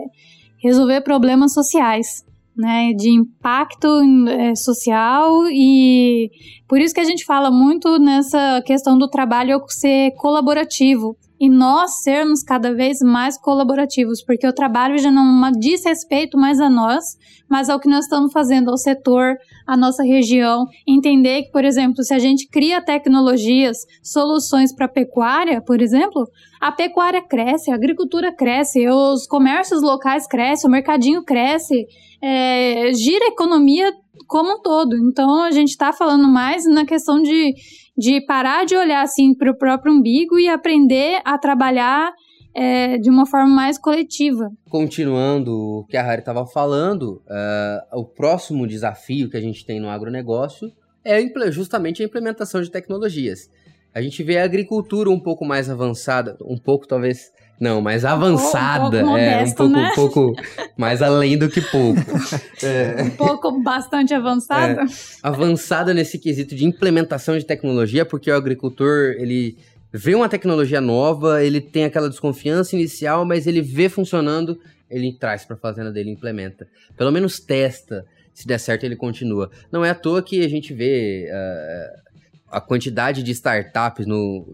resolver 0.58 1.00
problemas 1.02 1.52
sociais 1.52 2.24
né, 2.56 2.92
de 2.94 3.10
impacto 3.10 3.86
é, 4.28 4.54
social 4.54 5.44
e 5.50 6.30
por 6.66 6.80
isso 6.80 6.94
que 6.94 7.00
a 7.00 7.04
gente 7.04 7.24
fala 7.24 7.50
muito 7.50 7.98
nessa 7.98 8.62
questão 8.64 8.96
do 8.96 9.08
trabalho 9.08 9.60
ser 9.68 10.12
colaborativo 10.12 11.16
e 11.38 11.48
nós 11.50 12.02
sermos 12.02 12.42
cada 12.42 12.74
vez 12.74 12.98
mais 13.00 13.38
colaborativos, 13.38 14.22
porque 14.24 14.46
o 14.46 14.52
trabalho 14.52 14.98
já 14.98 15.10
não 15.10 15.50
diz 15.52 15.84
respeito 15.84 16.38
mais 16.38 16.60
a 16.60 16.70
nós, 16.70 17.04
mas 17.48 17.68
ao 17.68 17.78
que 17.78 17.88
nós 17.88 18.04
estamos 18.04 18.32
fazendo 18.32 18.70
ao 18.70 18.78
setor, 18.78 19.36
à 19.66 19.76
nossa 19.76 20.02
região. 20.02 20.66
Entender 20.86 21.42
que, 21.42 21.52
por 21.52 21.64
exemplo, 21.64 22.02
se 22.02 22.14
a 22.14 22.18
gente 22.18 22.48
cria 22.48 22.80
tecnologias, 22.80 23.78
soluções 24.02 24.74
para 24.74 24.86
a 24.86 24.90
pecuária, 24.90 25.60
por 25.60 25.80
exemplo, 25.80 26.26
a 26.60 26.72
pecuária 26.72 27.22
cresce, 27.22 27.70
a 27.70 27.74
agricultura 27.74 28.34
cresce, 28.34 28.88
os 28.88 29.26
comércios 29.26 29.82
locais 29.82 30.26
crescem, 30.26 30.68
o 30.68 30.72
mercadinho 30.72 31.22
cresce, 31.22 31.86
é, 32.22 32.92
gira 32.94 33.26
a 33.26 33.28
economia 33.28 33.92
como 34.26 34.54
um 34.54 34.62
todo. 34.62 34.96
Então 34.96 35.42
a 35.42 35.50
gente 35.50 35.70
está 35.70 35.92
falando 35.92 36.28
mais 36.28 36.64
na 36.64 36.84
questão 36.84 37.22
de, 37.22 37.54
de 37.96 38.20
parar 38.26 38.64
de 38.64 38.76
olhar 38.76 39.02
assim 39.02 39.34
para 39.34 39.50
o 39.50 39.56
próprio 39.56 39.92
umbigo 39.92 40.38
e 40.38 40.48
aprender 40.48 41.20
a 41.24 41.38
trabalhar 41.38 42.12
é, 42.54 42.96
de 42.96 43.10
uma 43.10 43.26
forma 43.26 43.54
mais 43.54 43.78
coletiva. 43.78 44.50
Continuando 44.70 45.52
o 45.52 45.84
que 45.86 45.96
a 45.96 46.02
Harry 46.02 46.20
estava 46.20 46.46
falando, 46.46 47.22
uh, 47.26 48.00
o 48.00 48.04
próximo 48.04 48.66
desafio 48.66 49.28
que 49.28 49.36
a 49.36 49.40
gente 49.40 49.64
tem 49.64 49.78
no 49.78 49.90
agronegócio 49.90 50.72
é 51.04 51.20
justamente 51.50 52.02
a 52.02 52.06
implementação 52.06 52.62
de 52.62 52.70
tecnologias. 52.70 53.50
A 53.94 54.02
gente 54.02 54.22
vê 54.22 54.38
a 54.38 54.44
agricultura 54.44 55.08
um 55.08 55.20
pouco 55.20 55.44
mais 55.44 55.70
avançada, 55.70 56.36
um 56.42 56.58
pouco 56.58 56.86
talvez 56.86 57.30
não, 57.58 57.80
mais 57.80 58.04
avançada. 58.04 58.98
Um 58.98 59.02
pouco, 59.02 59.18
é, 59.18 59.42
um 59.42 59.52
pouco, 59.52 59.72
né? 59.72 59.90
um 59.90 59.94
pouco 59.94 60.32
mais 60.76 61.00
além 61.00 61.38
do 61.38 61.48
que 61.48 61.60
pouco. 61.60 62.00
É. 62.62 63.02
Um 63.02 63.10
pouco 63.10 63.62
bastante 63.62 64.14
avançada. 64.14 64.80
É, 64.82 64.86
avançada 65.22 65.92
nesse 65.92 66.18
quesito 66.18 66.54
de 66.54 66.64
implementação 66.64 67.36
de 67.36 67.44
tecnologia, 67.44 68.04
porque 68.04 68.30
o 68.30 68.34
agricultor, 68.34 69.14
ele 69.18 69.58
vê 69.92 70.14
uma 70.14 70.28
tecnologia 70.28 70.80
nova, 70.80 71.44
ele 71.44 71.60
tem 71.60 71.84
aquela 71.84 72.08
desconfiança 72.08 72.74
inicial, 72.74 73.26
mas 73.26 73.46
ele 73.46 73.60
vê 73.60 73.90
funcionando, 73.90 74.58
ele 74.90 75.12
traz 75.12 75.44
para 75.44 75.54
a 75.54 75.58
fazenda 75.58 75.92
dele 75.92 76.08
e 76.08 76.12
implementa. 76.14 76.66
Pelo 76.96 77.12
menos 77.12 77.38
testa. 77.38 78.06
Se 78.32 78.46
der 78.46 78.58
certo, 78.58 78.84
ele 78.84 78.96
continua. 78.96 79.50
Não 79.70 79.84
é 79.84 79.90
à 79.90 79.94
toa 79.94 80.22
que 80.22 80.42
a 80.42 80.48
gente 80.48 80.72
vê 80.72 81.28
uh, 81.30 82.16
a 82.50 82.60
quantidade 82.60 83.22
de 83.22 83.32
startups 83.32 84.06
no, 84.06 84.46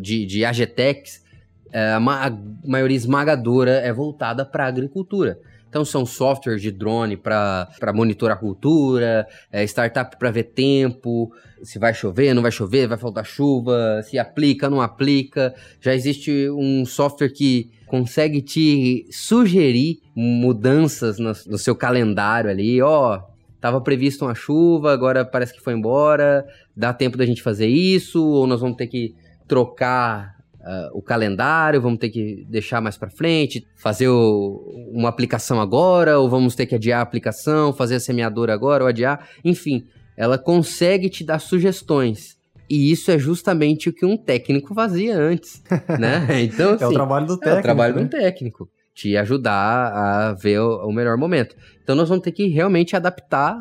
de, 0.00 0.24
de 0.24 0.44
AGTECs 0.46 1.22
é, 1.72 1.92
a, 1.92 2.00
ma 2.00 2.26
a 2.26 2.32
maioria 2.64 2.96
esmagadora 2.96 3.72
é 3.72 3.92
voltada 3.92 4.44
para 4.44 4.64
a 4.64 4.68
agricultura. 4.68 5.38
Então 5.70 5.84
são 5.84 6.04
softwares 6.04 6.60
de 6.60 6.72
drone 6.72 7.16
para 7.16 7.92
monitorar 7.94 8.36
a 8.36 8.40
cultura, 8.40 9.24
é, 9.52 9.62
startup 9.62 10.16
para 10.18 10.30
ver 10.32 10.44
tempo, 10.44 11.32
se 11.62 11.78
vai 11.78 11.94
chover, 11.94 12.34
não 12.34 12.42
vai 12.42 12.50
chover, 12.50 12.88
vai 12.88 12.98
faltar 12.98 13.24
chuva, 13.24 14.02
se 14.02 14.18
aplica, 14.18 14.68
não 14.68 14.80
aplica. 14.80 15.54
Já 15.80 15.94
existe 15.94 16.50
um 16.50 16.84
software 16.84 17.28
que 17.28 17.70
consegue 17.86 18.42
te 18.42 19.06
sugerir 19.12 20.00
mudanças 20.14 21.20
no, 21.20 21.32
no 21.46 21.58
seu 21.58 21.76
calendário 21.76 22.50
ali, 22.50 22.82
ó, 22.82 23.16
oh, 23.16 23.30
tava 23.60 23.80
previsto 23.80 24.24
uma 24.24 24.34
chuva, 24.34 24.92
agora 24.92 25.24
parece 25.24 25.52
que 25.52 25.60
foi 25.60 25.74
embora, 25.74 26.44
dá 26.76 26.92
tempo 26.92 27.16
da 27.16 27.26
gente 27.26 27.42
fazer 27.42 27.68
isso, 27.68 28.24
ou 28.24 28.46
nós 28.46 28.60
vamos 28.60 28.76
ter 28.76 28.88
que 28.88 29.14
trocar 29.46 30.39
uh, 30.60 30.96
o 30.96 31.02
calendário, 31.02 31.80
vamos 31.80 31.98
ter 31.98 32.10
que 32.10 32.44
deixar 32.48 32.80
mais 32.80 32.96
para 32.96 33.10
frente, 33.10 33.66
fazer 33.76 34.08
o, 34.08 34.90
uma 34.92 35.08
aplicação 35.08 35.60
agora, 35.60 36.18
ou 36.18 36.28
vamos 36.28 36.54
ter 36.54 36.66
que 36.66 36.74
adiar 36.74 37.00
a 37.00 37.02
aplicação, 37.02 37.72
fazer 37.72 37.96
a 37.96 38.00
semeadora 38.00 38.52
agora 38.54 38.84
ou 38.84 38.88
adiar. 38.88 39.28
Enfim, 39.44 39.86
ela 40.16 40.38
consegue 40.38 41.08
te 41.08 41.24
dar 41.24 41.38
sugestões. 41.38 42.38
E 42.68 42.92
isso 42.92 43.10
é 43.10 43.18
justamente 43.18 43.88
o 43.88 43.92
que 43.92 44.06
um 44.06 44.16
técnico 44.16 44.74
fazia 44.74 45.18
antes, 45.18 45.62
né? 45.98 46.42
Então, 46.42 46.74
assim, 46.74 46.84
é 46.84 46.86
o 46.86 46.92
trabalho 46.92 47.26
do 47.26 47.36
técnico. 47.36 47.56
É 47.56 47.58
o 47.58 47.62
trabalho 47.62 47.94
né? 47.96 48.02
um 48.02 48.08
técnico. 48.08 48.68
Te 48.94 49.16
ajudar 49.16 49.92
a 49.92 50.32
ver 50.34 50.60
o, 50.60 50.86
o 50.86 50.92
melhor 50.92 51.16
momento. 51.16 51.56
Então, 51.82 51.96
nós 51.96 52.08
vamos 52.08 52.22
ter 52.22 52.32
que 52.32 52.46
realmente 52.46 52.94
adaptar, 52.94 53.56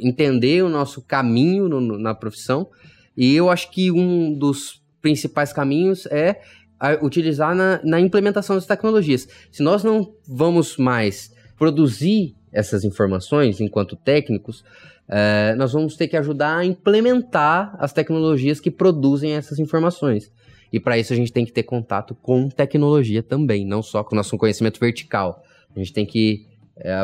entender 0.00 0.64
o 0.64 0.68
nosso 0.68 1.00
caminho 1.02 1.68
no, 1.68 1.98
na 1.98 2.14
profissão. 2.14 2.68
E 3.16 3.36
eu 3.36 3.48
acho 3.50 3.70
que 3.70 3.92
um 3.92 4.36
dos 4.36 4.83
principais 5.04 5.52
caminhos 5.52 6.06
é 6.06 6.40
utilizar 7.02 7.54
na, 7.54 7.78
na 7.84 8.00
implementação 8.00 8.56
das 8.56 8.64
tecnologias. 8.64 9.28
Se 9.52 9.62
nós 9.62 9.84
não 9.84 10.14
vamos 10.26 10.78
mais 10.78 11.30
produzir 11.58 12.34
essas 12.50 12.84
informações 12.84 13.60
enquanto 13.60 13.96
técnicos, 13.96 14.64
é, 15.06 15.54
nós 15.56 15.74
vamos 15.74 15.94
ter 15.94 16.08
que 16.08 16.16
ajudar 16.16 16.56
a 16.56 16.64
implementar 16.64 17.76
as 17.78 17.92
tecnologias 17.92 18.60
que 18.60 18.70
produzem 18.70 19.32
essas 19.32 19.58
informações. 19.58 20.32
E 20.72 20.80
para 20.80 20.96
isso 20.96 21.12
a 21.12 21.16
gente 21.16 21.32
tem 21.32 21.44
que 21.44 21.52
ter 21.52 21.64
contato 21.64 22.14
com 22.14 22.48
tecnologia 22.48 23.22
também, 23.22 23.66
não 23.66 23.82
só 23.82 24.02
com 24.02 24.14
o 24.14 24.16
nosso 24.16 24.38
conhecimento 24.38 24.80
vertical. 24.80 25.44
A 25.76 25.78
gente 25.78 25.92
tem 25.92 26.06
que 26.06 26.46
é, 26.78 26.94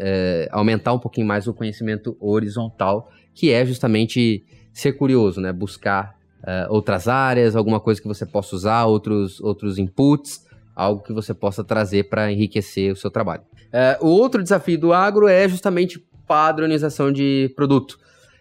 é, 0.00 0.48
aumentar 0.52 0.92
um 0.92 0.98
pouquinho 0.98 1.26
mais 1.26 1.48
o 1.48 1.54
conhecimento 1.54 2.14
horizontal, 2.20 3.10
que 3.32 3.50
é 3.50 3.64
justamente 3.64 4.44
ser 4.70 4.92
curioso, 4.92 5.40
né? 5.40 5.50
Buscar 5.50 6.17
uh, 6.42 6.72
outras 6.72 7.08
áreas, 7.08 7.56
alguma 7.56 7.80
coisa 7.80 8.00
que 8.00 8.08
você 8.08 8.26
possa 8.26 8.54
usar, 8.54 8.84
outros, 8.86 9.40
outros 9.40 9.78
inputs, 9.78 10.46
algo 10.74 11.02
que 11.02 11.12
você 11.12 11.34
possa 11.34 11.64
trazer 11.64 12.08
para 12.08 12.30
enriquecer 12.30 12.92
o 12.92 12.96
seu 12.96 13.10
trabalho. 13.10 13.42
É, 13.72 13.98
o 14.00 14.06
outro 14.06 14.42
desafio 14.42 14.78
do 14.78 14.92
agro 14.92 15.28
é 15.28 15.48
justamente 15.48 16.02
padronização 16.26 17.10
de 17.10 17.52
produto. 17.56 17.98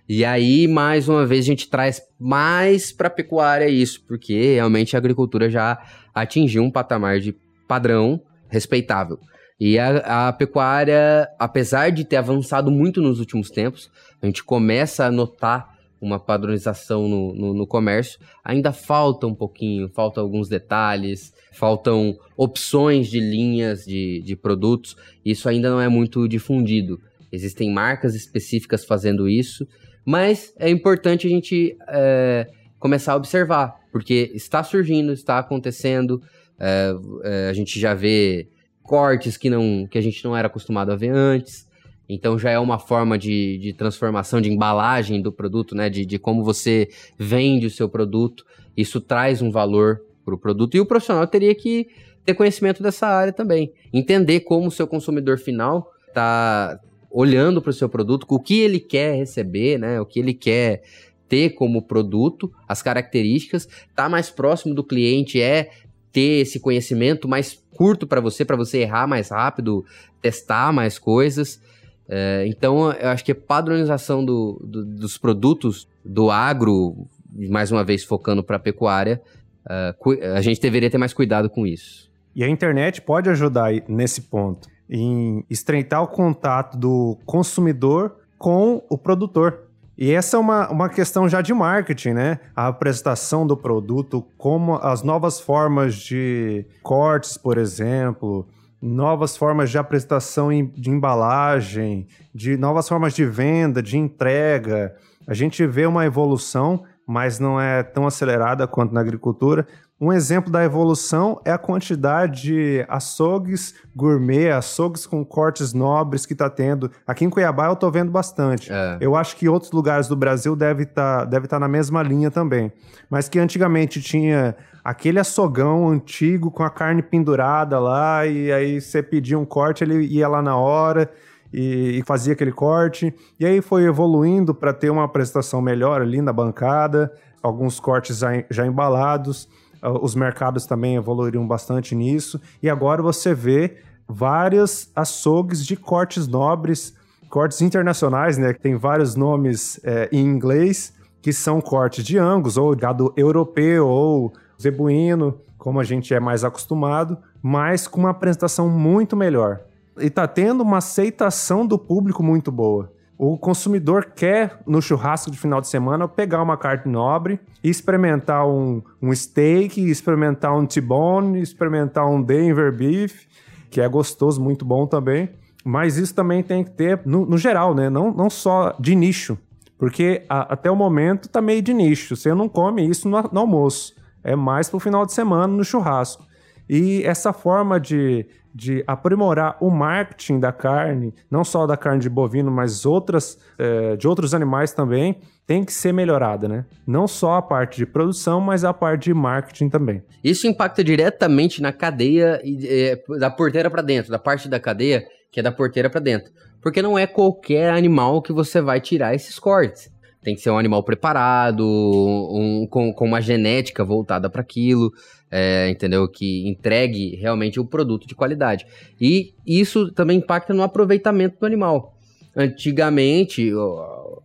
E 0.07 0.23
aí, 0.23 0.67
mais 0.67 1.09
uma 1.09 1.25
vez, 1.25 1.43
a 1.43 1.47
gente 1.47 1.69
traz 1.69 2.01
mais 2.17 2.91
para 2.91 3.07
a 3.07 3.11
pecuária 3.11 3.67
isso, 3.67 4.01
porque 4.07 4.53
realmente 4.53 4.95
a 4.95 4.99
agricultura 4.99 5.49
já 5.49 5.77
atingiu 6.13 6.63
um 6.63 6.71
patamar 6.71 7.19
de 7.19 7.35
padrão 7.67 8.21
respeitável. 8.47 9.19
E 9.59 9.77
a, 9.79 10.27
a, 10.27 10.33
pecuária, 10.33 11.27
apesar 11.37 11.89
de 11.89 12.05
ter 12.05 12.17
avançado 12.17 12.71
muito 12.71 13.01
nos 13.01 13.19
últimos 13.19 13.49
tempos, 13.49 13.89
a 14.21 14.25
gente 14.25 14.43
começa 14.43 15.05
a 15.05 15.11
notar 15.11 15.76
uma 15.99 16.19
padronização 16.19 17.07
no, 17.07 17.33
no, 17.33 17.53
no, 17.53 17.67
comércio, 17.67 18.19
ainda 18.43 18.71
falta 18.71 19.25
um 19.25 19.33
pouquinho, 19.33 19.89
faltam 19.89 20.23
alguns 20.23 20.47
detalhes, 20.47 21.33
faltam 21.51 22.17
opções 22.35 23.09
de 23.09 23.19
linhas 23.19 23.85
de, 23.85 24.21
de 24.21 24.35
produtos, 24.35 24.95
isso 25.25 25.49
ainda 25.49 25.69
não 25.69 25.81
é 25.81 25.87
muito 25.87 26.27
difundido. 26.27 26.99
Existem 27.31 27.71
marcas 27.73 28.15
específicas 28.15 28.85
fazendo 28.85 29.27
isso, 29.27 29.67
mas 30.05 30.53
é 30.57 30.69
importante 30.69 31.27
a 31.27 31.29
gente 31.29 31.75
é, 31.89 32.47
começar 32.79 33.13
a 33.13 33.17
observar, 33.17 33.75
porque 33.91 34.31
está 34.33 34.63
surgindo, 34.63 35.11
está 35.11 35.39
acontecendo, 35.39 36.21
é, 36.59 36.93
é, 37.23 37.49
a 37.49 37.53
gente 37.53 37.79
já 37.79 37.93
vê 37.93 38.49
cortes 38.81 39.35
que, 39.35 39.49
não, 39.49 39.85
que 39.85 39.97
a 39.97 40.01
gente 40.01 40.23
não 40.23 40.35
era 40.35 40.47
acostumado 40.47 40.91
a 40.91 40.95
ver 40.95 41.09
antes. 41.09 41.66
Então 42.09 42.39
já 42.39 42.51
é 42.51 42.59
uma 42.59 42.79
forma 42.79 43.17
de, 43.17 43.57
de 43.57 43.73
transformação, 43.73 44.39
de 44.39 44.51
embalagem 44.51 45.21
do 45.21 45.31
produto, 45.31 45.75
né? 45.75 45.89
De, 45.89 46.05
de 46.05 46.17
como 46.17 46.43
você 46.43 46.89
vende 47.17 47.65
o 47.65 47.71
seu 47.71 47.89
produto. 47.89 48.45
Isso 48.75 49.01
traz 49.01 49.41
um 49.41 49.51
valor 49.51 50.01
para 50.23 50.35
o 50.35 50.37
produto. 50.37 50.75
E 50.75 50.79
o 50.79 50.85
profissional 50.85 51.25
teria 51.27 51.53
que 51.53 51.87
ter 52.25 52.33
conhecimento 52.33 52.83
dessa 52.83 53.07
área 53.07 53.33
também. 53.33 53.71
Entender 53.91 54.41
como 54.41 54.67
o 54.67 54.71
seu 54.71 54.85
consumidor 54.85 55.37
final 55.37 55.91
está 56.07 56.79
olhando 57.09 57.61
para 57.61 57.69
o 57.69 57.73
seu 57.73 57.87
produto, 57.87 58.25
o 58.29 58.39
que 58.39 58.59
ele 58.59 58.79
quer 58.79 59.15
receber, 59.15 59.77
né? 59.77 59.99
O 59.99 60.05
que 60.05 60.19
ele 60.19 60.33
quer 60.33 60.83
ter 61.27 61.51
como 61.51 61.81
produto, 61.81 62.51
as 62.67 62.81
características, 62.81 63.67
tá 63.95 64.07
mais 64.07 64.29
próximo 64.29 64.73
do 64.73 64.83
cliente, 64.83 65.41
é 65.41 65.69
ter 66.11 66.41
esse 66.41 66.59
conhecimento 66.59 67.27
mais 67.27 67.61
curto 67.75 68.07
para 68.07 68.21
você, 68.21 68.43
para 68.43 68.55
você 68.55 68.79
errar 68.79 69.07
mais 69.07 69.29
rápido, 69.29 69.85
testar 70.21 70.73
mais 70.73 70.97
coisas. 70.97 71.61
É, 72.09 72.45
então, 72.47 72.91
eu 72.91 73.09
acho 73.09 73.23
que 73.23 73.31
a 73.31 73.35
padronização 73.35 74.23
do, 74.23 74.61
do, 74.63 74.85
dos 74.85 75.17
produtos 75.17 75.87
do 76.03 76.31
agro, 76.31 77.07
mais 77.49 77.71
uma 77.71 77.83
vez 77.83 78.03
focando 78.03 78.43
para 78.43 78.55
a 78.55 78.59
pecuária, 78.59 79.21
uh, 79.65 80.35
a 80.35 80.41
gente 80.41 80.61
deveria 80.61 80.89
ter 80.89 80.97
mais 80.97 81.13
cuidado 81.13 81.49
com 81.49 81.67
isso. 81.67 82.09
E 82.35 82.43
a 82.43 82.49
internet 82.49 83.01
pode 83.01 83.29
ajudar 83.29 83.71
nesse 83.87 84.21
ponto, 84.21 84.69
em 84.89 85.43
estreitar 85.49 86.01
o 86.01 86.07
contato 86.07 86.77
do 86.77 87.17
consumidor 87.25 88.15
com 88.37 88.83
o 88.89 88.97
produtor. 88.97 89.63
E 89.97 90.11
essa 90.11 90.37
é 90.37 90.39
uma, 90.39 90.69
uma 90.69 90.89
questão 90.89 91.27
já 91.27 91.41
de 91.41 91.51
marketing, 91.51 92.11
né? 92.11 92.39
A 92.55 92.67
apresentação 92.67 93.47
do 93.47 93.57
produto, 93.57 94.23
como 94.37 94.75
as 94.75 95.01
novas 95.01 95.39
formas 95.39 95.95
de 95.95 96.63
cortes, 96.83 97.35
por 97.35 97.57
exemplo, 97.57 98.47
novas 98.81 99.35
formas 99.35 99.69
de 99.69 99.77
apresentação 99.77 100.49
de 100.49 100.89
embalagem, 100.89 102.07
de 102.33 102.57
novas 102.57 102.87
formas 102.87 103.13
de 103.13 103.25
venda, 103.25 103.81
de 103.81 103.97
entrega. 103.97 104.95
A 105.27 105.33
gente 105.33 105.65
vê 105.65 105.85
uma 105.85 106.05
evolução, 106.05 106.83
mas 107.05 107.39
não 107.39 107.59
é 107.59 107.83
tão 107.83 108.05
acelerada 108.05 108.67
quanto 108.67 108.93
na 108.93 109.01
agricultura, 109.01 109.67
um 109.99 110.13
exemplo 110.13 110.51
da 110.51 110.63
evolução 110.63 111.41
é 111.43 111.51
a 111.51 111.57
quantidade 111.57 112.43
de 112.43 112.85
açougues 112.87 113.73
gourmet, 113.95 114.51
açougues 114.51 115.07
com 115.07 115.25
cortes 115.25 115.73
nobres 115.73 116.23
que 116.23 116.33
está 116.33 116.47
tendo. 116.51 116.91
Aqui 117.05 117.25
em 117.25 117.31
Cuiabá 117.31 117.65
eu 117.65 117.73
estou 117.73 117.91
vendo 117.91 118.11
bastante. 118.11 118.71
É. 118.71 118.97
Eu 119.01 119.15
acho 119.15 119.35
que 119.35 119.49
outros 119.49 119.71
lugares 119.71 120.07
do 120.07 120.15
Brasil 120.15 120.55
deve 120.55 120.83
estar 120.83 121.19
tá, 121.19 121.25
deve 121.25 121.47
tá 121.47 121.59
na 121.59 121.67
mesma 121.67 122.03
linha 122.03 122.29
também. 122.29 122.71
Mas 123.09 123.27
que 123.27 123.39
antigamente 123.39 123.99
tinha 123.99 124.55
aquele 124.87 125.19
açouguão 125.19 125.89
antigo 125.89 126.49
com 126.49 126.63
a 126.63 126.69
carne 126.69 127.01
pendurada 127.01 127.77
lá, 127.77 128.25
e 128.25 128.49
aí 128.53 128.79
você 128.79 129.03
pedia 129.03 129.37
um 129.37 129.43
corte, 129.43 129.83
ele 129.83 130.05
ia 130.05 130.29
lá 130.29 130.41
na 130.41 130.55
hora 130.55 131.11
e, 131.51 131.99
e 131.99 132.03
fazia 132.03 132.31
aquele 132.31 132.53
corte. 132.53 133.13
E 133.37 133.45
aí 133.45 133.59
foi 133.59 133.83
evoluindo 133.83 134.55
para 134.55 134.71
ter 134.71 134.89
uma 134.89 135.03
apresentação 135.03 135.61
melhor 135.61 136.01
ali 136.01 136.21
na 136.21 136.31
bancada, 136.31 137.11
alguns 137.43 137.81
cortes 137.81 138.19
já, 138.19 138.29
já 138.49 138.65
embalados. 138.65 139.49
Ah, 139.81 139.91
os 139.91 140.15
mercados 140.15 140.65
também 140.65 140.95
evoluíram 140.95 141.45
bastante 141.45 141.93
nisso. 141.93 142.39
E 142.63 142.69
agora 142.69 143.03
você 143.03 143.33
vê 143.33 143.79
vários 144.07 144.89
açougues 144.95 145.65
de 145.65 145.75
cortes 145.75 146.29
nobres, 146.29 146.95
cortes 147.29 147.61
internacionais, 147.61 148.37
né? 148.37 148.53
Tem 148.53 148.77
vários 148.77 149.17
nomes 149.17 149.81
é, 149.83 150.07
em 150.13 150.25
inglês, 150.25 150.93
que 151.21 151.33
são 151.33 151.59
cortes 151.59 152.05
de 152.05 152.17
angus, 152.17 152.55
ou 152.55 152.73
gado 152.73 153.13
europeu, 153.17 153.85
ou 153.85 154.31
zebuíno, 154.61 155.39
como 155.57 155.79
a 155.79 155.83
gente 155.83 156.13
é 156.13 156.19
mais 156.19 156.43
acostumado, 156.43 157.17
mas 157.41 157.87
com 157.87 157.99
uma 157.99 158.11
apresentação 158.11 158.69
muito 158.69 159.15
melhor. 159.15 159.61
E 159.99 160.09
tá 160.09 160.27
tendo 160.27 160.61
uma 160.61 160.77
aceitação 160.77 161.65
do 161.65 161.77
público 161.77 162.21
muito 162.21 162.51
boa. 162.51 162.91
O 163.17 163.35
consumidor 163.35 164.11
quer, 164.15 164.59
no 164.67 164.79
churrasco 164.81 165.31
de 165.31 165.37
final 165.37 165.59
de 165.59 165.67
semana, 165.67 166.07
pegar 166.07 166.41
uma 166.43 166.55
carne 166.55 166.91
nobre 166.91 167.39
experimentar 167.69 168.47
um, 168.47 168.81
um 169.01 169.13
steak, 169.13 169.81
experimentar 169.81 170.55
um 170.55 170.65
T-bone, 170.65 171.41
experimentar 171.41 172.07
um 172.07 172.21
Denver 172.21 172.75
beef, 172.75 173.25
que 173.69 173.81
é 173.81 173.87
gostoso, 173.87 174.41
muito 174.41 174.63
bom 174.63 174.85
também. 174.85 175.29
Mas 175.63 175.97
isso 175.97 176.15
também 176.15 176.41
tem 176.43 176.63
que 176.63 176.71
ter, 176.71 177.01
no, 177.05 177.25
no 177.25 177.37
geral, 177.37 177.75
né? 177.75 177.89
Não, 177.89 178.13
não 178.13 178.29
só 178.29 178.73
de 178.79 178.95
nicho. 178.95 179.37
Porque 179.77 180.23
a, 180.29 180.53
até 180.53 180.71
o 180.71 180.75
momento 180.75 181.27
tá 181.27 181.41
meio 181.41 181.61
de 181.61 181.73
nicho. 181.73 182.15
Você 182.15 182.33
não 182.33 182.47
come 182.47 182.87
isso 182.87 183.09
no, 183.09 183.21
no 183.21 183.39
almoço. 183.39 183.93
É 184.23 184.35
mais 184.35 184.69
pro 184.69 184.79
final 184.79 185.05
de 185.05 185.13
semana, 185.13 185.47
no 185.47 185.63
churrasco. 185.63 186.25
E 186.69 187.03
essa 187.03 187.31
forma 187.31 187.79
de, 187.79 188.25
de 188.53 188.83
aprimorar 188.85 189.57
o 189.61 189.69
marketing 189.69 190.39
da 190.39 190.51
carne, 190.51 191.13
não 191.31 191.43
só 191.43 191.65
da 191.65 191.77
carne 191.77 192.01
de 192.01 192.09
bovino, 192.09 192.51
mas 192.51 192.85
outras, 192.85 193.37
é, 193.57 193.95
de 193.95 194.07
outros 194.07 194.33
animais 194.33 194.73
também, 194.73 195.19
tem 195.45 195.63
que 195.63 195.71
ser 195.71 195.93
melhorada, 195.93 196.47
né? 196.47 196.65
Não 196.85 197.07
só 197.07 197.35
a 197.35 197.41
parte 197.41 197.77
de 197.77 197.85
produção, 197.85 198.41
mas 198.41 198.65
a 198.65 198.73
parte 198.73 199.05
de 199.05 199.13
marketing 199.13 199.69
também. 199.69 200.03
Isso 200.21 200.45
impacta 200.45 200.83
diretamente 200.83 201.61
na 201.61 201.71
cadeia 201.71 202.41
é, 202.43 203.01
da 203.17 203.29
porteira 203.29 203.69
para 203.69 203.81
dentro, 203.81 204.11
da 204.11 204.19
parte 204.19 204.49
da 204.49 204.59
cadeia 204.59 205.05
que 205.31 205.39
é 205.39 205.43
da 205.43 205.51
porteira 205.51 205.89
para 205.89 206.01
dentro. 206.01 206.31
Porque 206.61 206.81
não 206.81 206.97
é 206.97 207.05
qualquer 207.05 207.69
animal 207.69 208.21
que 208.21 208.33
você 208.33 208.59
vai 208.59 208.81
tirar 208.81 209.13
esses 209.13 209.37
cortes. 209.37 209.89
Tem 210.27 210.35
que 210.35 210.41
ser 210.41 210.49
um 210.49 210.57
animal 210.57 210.83
preparado, 210.83 211.65
um, 211.65 212.67
com, 212.69 212.91
com 212.91 213.05
uma 213.05 213.21
genética 213.21 213.85
voltada 213.85 214.29
para 214.29 214.41
aquilo, 214.41 214.91
é, 215.31 215.69
entendeu? 215.69 216.05
Que 216.05 216.45
entregue 216.45 217.15
realmente 217.15 217.61
o 217.61 217.65
produto 217.65 218.05
de 218.05 218.13
qualidade. 218.13 218.67
E 218.99 219.33
isso 219.45 219.89
também 219.93 220.17
impacta 220.17 220.53
no 220.53 220.63
aproveitamento 220.63 221.39
do 221.39 221.45
animal. 221.45 221.97
Antigamente, 222.35 223.53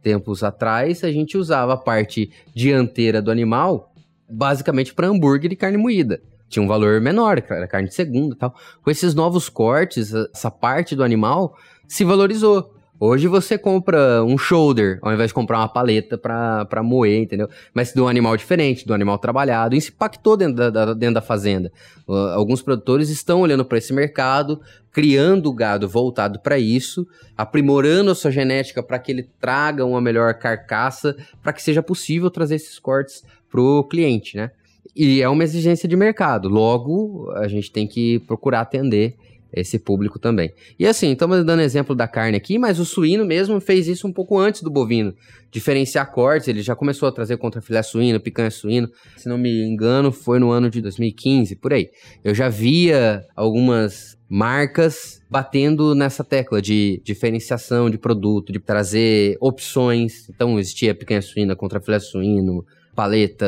tempos 0.02 0.42
atrás, 0.42 1.04
a 1.04 1.12
gente 1.12 1.38
usava 1.38 1.74
a 1.74 1.76
parte 1.76 2.32
dianteira 2.52 3.22
do 3.22 3.30
animal 3.30 3.94
basicamente 4.28 4.92
para 4.92 5.06
hambúrguer 5.06 5.52
e 5.52 5.56
carne 5.56 5.78
moída. 5.78 6.20
Tinha 6.48 6.64
um 6.64 6.66
valor 6.66 7.00
menor, 7.00 7.40
era 7.48 7.68
carne 7.68 7.86
de 7.86 7.94
segunda 7.94 8.34
e 8.34 8.38
tal. 8.38 8.52
Com 8.82 8.90
esses 8.90 9.14
novos 9.14 9.48
cortes, 9.48 10.12
essa 10.12 10.50
parte 10.50 10.96
do 10.96 11.04
animal 11.04 11.56
se 11.86 12.02
valorizou. 12.02 12.74
Hoje 13.04 13.26
você 13.26 13.58
compra 13.58 14.22
um 14.22 14.38
shoulder 14.38 15.00
ao 15.02 15.12
invés 15.12 15.30
de 15.30 15.34
comprar 15.34 15.58
uma 15.58 15.68
paleta 15.68 16.16
pra 16.16 16.82
moer, 16.84 17.20
entendeu? 17.20 17.48
Mas 17.74 17.92
de 17.92 18.00
um 18.00 18.06
animal 18.06 18.36
diferente, 18.36 18.86
de 18.86 18.92
um 18.92 18.94
animal 18.94 19.18
trabalhado. 19.18 19.74
Isso 19.74 19.90
impactou 19.90 20.36
dentro 20.36 20.54
da, 20.54 20.70
da 20.70 20.94
dentro 20.94 21.16
da 21.16 21.20
fazenda. 21.20 21.72
Uh, 22.06 22.14
alguns 22.28 22.62
produtores 22.62 23.08
estão 23.08 23.40
olhando 23.40 23.64
para 23.64 23.76
esse 23.76 23.92
mercado, 23.92 24.60
criando 24.92 25.52
gado 25.52 25.88
voltado 25.88 26.38
para 26.38 26.60
isso, 26.60 27.04
aprimorando 27.36 28.12
a 28.12 28.14
sua 28.14 28.30
genética 28.30 28.84
para 28.84 29.00
que 29.00 29.10
ele 29.10 29.28
traga 29.40 29.84
uma 29.84 30.00
melhor 30.00 30.34
carcaça, 30.34 31.16
para 31.42 31.52
que 31.52 31.60
seja 31.60 31.82
possível 31.82 32.30
trazer 32.30 32.54
esses 32.54 32.78
cortes 32.78 33.24
pro 33.50 33.82
cliente, 33.90 34.36
né? 34.36 34.52
E 34.94 35.20
é 35.20 35.28
uma 35.28 35.42
exigência 35.42 35.88
de 35.88 35.96
mercado. 35.96 36.48
Logo, 36.48 37.32
a 37.32 37.48
gente 37.48 37.68
tem 37.72 37.84
que 37.84 38.20
procurar 38.20 38.60
atender 38.60 39.16
esse 39.52 39.78
público 39.78 40.18
também. 40.18 40.52
E 40.78 40.86
assim, 40.86 41.12
estamos 41.12 41.44
dando 41.44 41.60
exemplo 41.60 41.94
da 41.94 42.08
carne 42.08 42.36
aqui, 42.36 42.58
mas 42.58 42.78
o 42.78 42.84
suíno 42.84 43.24
mesmo 43.24 43.60
fez 43.60 43.86
isso 43.86 44.06
um 44.06 44.12
pouco 44.12 44.38
antes 44.38 44.62
do 44.62 44.70
bovino. 44.70 45.14
Diferenciar 45.50 46.10
cortes, 46.10 46.48
ele 46.48 46.62
já 46.62 46.74
começou 46.74 47.08
a 47.08 47.12
trazer 47.12 47.36
contra 47.36 47.60
filé 47.60 47.82
suíno, 47.82 48.18
picanha 48.18 48.50
suíno. 48.50 48.88
Se 49.16 49.28
não 49.28 49.36
me 49.36 49.62
engano, 49.62 50.10
foi 50.10 50.38
no 50.38 50.50
ano 50.50 50.70
de 50.70 50.80
2015, 50.80 51.56
por 51.56 51.72
aí. 51.72 51.90
Eu 52.24 52.34
já 52.34 52.48
via 52.48 53.24
algumas 53.36 54.16
marcas 54.28 55.20
batendo 55.28 55.94
nessa 55.94 56.24
tecla 56.24 56.62
de 56.62 57.02
diferenciação 57.04 57.90
de 57.90 57.98
produto, 57.98 58.50
de 58.50 58.58
trazer 58.58 59.36
opções. 59.40 60.26
Então 60.30 60.58
existia 60.58 60.94
picanha 60.94 61.20
suína 61.20 61.54
contra 61.54 61.80
filé 61.80 61.98
suíno, 61.98 62.64
paleta 62.94 63.46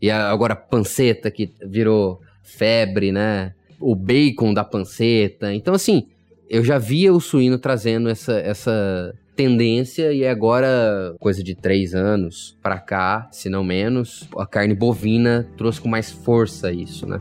e 0.00 0.10
agora 0.10 0.56
panceta 0.56 1.30
que 1.30 1.52
virou 1.66 2.20
febre, 2.42 3.12
né? 3.12 3.54
O 3.86 3.94
bacon 3.94 4.54
da 4.54 4.64
panceta. 4.64 5.52
Então, 5.52 5.74
assim, 5.74 6.08
eu 6.48 6.64
já 6.64 6.78
via 6.78 7.12
o 7.12 7.20
suíno 7.20 7.58
trazendo 7.58 8.08
essa, 8.08 8.32
essa 8.32 9.14
tendência 9.36 10.10
e 10.10 10.26
agora, 10.26 11.14
coisa 11.20 11.42
de 11.44 11.54
três 11.54 11.94
anos 11.94 12.56
para 12.62 12.78
cá, 12.78 13.28
se 13.30 13.50
não 13.50 13.62
menos, 13.62 14.26
a 14.38 14.46
carne 14.46 14.74
bovina 14.74 15.46
trouxe 15.58 15.82
com 15.82 15.88
mais 15.88 16.10
força 16.10 16.72
isso, 16.72 17.06
né? 17.06 17.18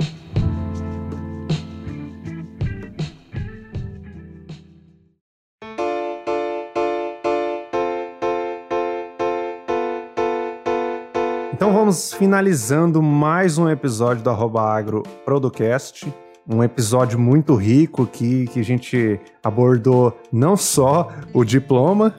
Então 11.54 11.74
vamos 11.74 12.14
finalizando 12.14 13.02
mais 13.02 13.58
um 13.58 13.70
episódio 13.70 14.24
do 14.24 14.30
Arroba 14.30 14.62
Agro 14.62 15.04
Producast. 15.26 16.08
Um 16.48 16.62
episódio 16.62 17.18
muito 17.18 17.56
rico 17.56 18.04
aqui 18.04 18.48
que 18.48 18.60
a 18.60 18.64
gente 18.64 19.20
abordou 19.42 20.18
não 20.32 20.58
só 20.58 21.10
o 21.34 21.46
diploma, 21.46 22.14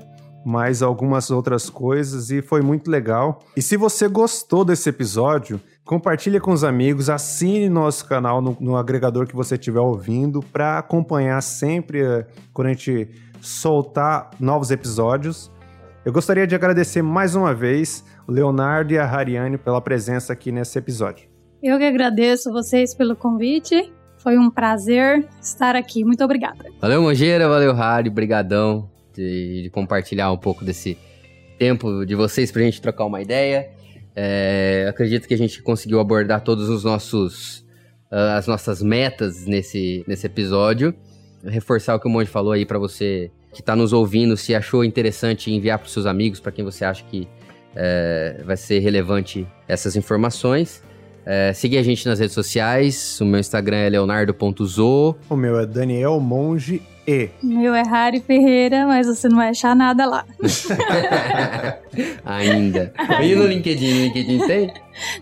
mas 0.45 0.83
algumas 0.83 1.31
outras 1.31 1.69
coisas 1.69 2.31
e 2.31 2.43
foi 2.43 2.63
muito 2.63 2.91
legal. 2.91 3.41
E 3.57 3.63
se 3.63 3.77
você 3.77 4.09
gostou 4.09 4.65
desse 4.65 4.89
episódio, 4.89 5.61
compartilhe 5.85 6.39
com 6.41 6.53
os 6.53 6.65
amigos, 6.65 7.11
assine 7.11 7.69
nosso 7.69 8.07
canal 8.07 8.41
no, 8.41 8.57
no 8.61 8.77
agregador 8.77 9.27
que 9.27 9.35
você 9.35 9.55
estiver 9.55 9.81
ouvindo 9.81 10.43
para 10.43 10.79
acompanhar 10.79 11.41
sempre 11.43 12.03
uh, 12.03 12.25
quando 12.53 12.69
a 12.69 12.73
gente 12.73 13.09
soltar 13.41 14.31
novos 14.41 14.71
episódios. 14.71 15.51
Eu 16.05 16.13
gostaria 16.13 16.47
de 16.47 16.55
agradecer 16.55 17.03
mais 17.03 17.35
uma 17.35 17.55
vez 17.55 18.05
o 18.27 18.33
Leonardo 18.33 18.93
e 18.93 18.99
a 18.99 19.07
Hariane 19.07 19.57
pela 19.57 19.81
presença 19.81 20.33
aqui 20.33 20.53
nesse 20.53 20.79
episódio. 20.79 21.29
Eu 21.63 21.79
que 21.79 21.85
agradeço 21.85 22.53
vocês 22.53 22.95
pelo 22.95 23.17
convite. 23.17 23.93
Foi 24.25 24.39
um 24.39 24.51
prazer 24.51 25.29
estar 25.39 25.77
aqui. 25.77 26.03
Muito 26.03 26.25
obrigada. 26.25 26.65
Valeu, 26.81 27.03
Mongeira. 27.03 27.47
Valeu, 27.47 27.75
Harry. 27.75 28.09
Brigadão 28.09 28.91
de, 29.15 29.65
de, 29.65 29.71
compartilhar 29.71 30.33
um 30.33 30.39
pouco 30.39 30.65
desse 30.65 30.97
tempo 31.59 32.07
de 32.07 32.15
vocês 32.15 32.51
pra 32.51 32.63
gente 32.63 32.81
trocar 32.81 33.05
uma 33.05 33.21
ideia. 33.21 33.69
É, 34.17 34.87
acredito 34.89 35.29
que 35.29 35.35
a 35.35 35.37
gente 35.37 35.63
conseguiu 35.63 36.01
abordar 36.01 36.41
todos 36.41 36.71
os 36.71 36.85
nossos 36.85 37.59
uh, 38.11 38.39
as 38.39 38.47
nossas 38.47 38.81
metas 38.81 39.45
nesse, 39.45 40.03
nesse 40.09 40.27
episódio. 40.27 40.95
Reforçar 41.45 41.95
o 41.95 42.01
que 42.01 42.09
o 42.09 42.11
Monge 42.11 42.31
falou 42.31 42.53
aí 42.53 42.65
para 42.65 42.79
você 42.79 43.31
que 43.53 43.61
está 43.61 43.77
nos 43.77 43.93
ouvindo, 43.93 44.39
se 44.39 44.55
achou 44.55 44.83
interessante 44.83 45.53
enviar 45.53 45.79
para 45.79 45.89
seus 45.89 46.07
amigos, 46.07 46.41
para 46.41 46.51
quem 46.51 46.65
você 46.65 46.85
acha 46.85 47.05
que 47.05 47.29
é, 47.77 48.43
vai 48.45 48.57
ser 48.57 48.79
relevante 48.79 49.47
essas 49.69 49.97
informações. 49.97 50.83
É, 51.27 51.53
seguir 51.53 51.79
a 51.79 51.83
gente 51.83 52.07
nas 52.07 52.19
redes 52.19 52.35
sociais. 52.35 53.21
O 53.21 53.25
meu 53.25 53.41
Instagram 53.41 53.77
é 53.79 53.89
leonardo.zo. 53.89 55.17
O 55.29 55.37
meu 55.37 55.59
é 55.59 55.67
Daniel 55.67 56.21
Monge 56.21 56.83
E. 57.07 57.31
O 57.43 57.47
meu 57.47 57.75
é 57.75 57.83
Rari 57.83 58.21
Ferreira, 58.21 58.87
mas 58.87 59.07
você 59.07 59.29
não 59.29 59.37
vai 59.37 59.49
achar 59.49 59.75
nada 59.75 60.07
lá. 60.07 60.25
Ainda. 62.25 62.93
E 63.23 63.35
no 63.35 63.47
LinkedIn? 63.47 63.95
No 63.95 64.01
LinkedIn 64.05 64.47
tem? 64.47 64.75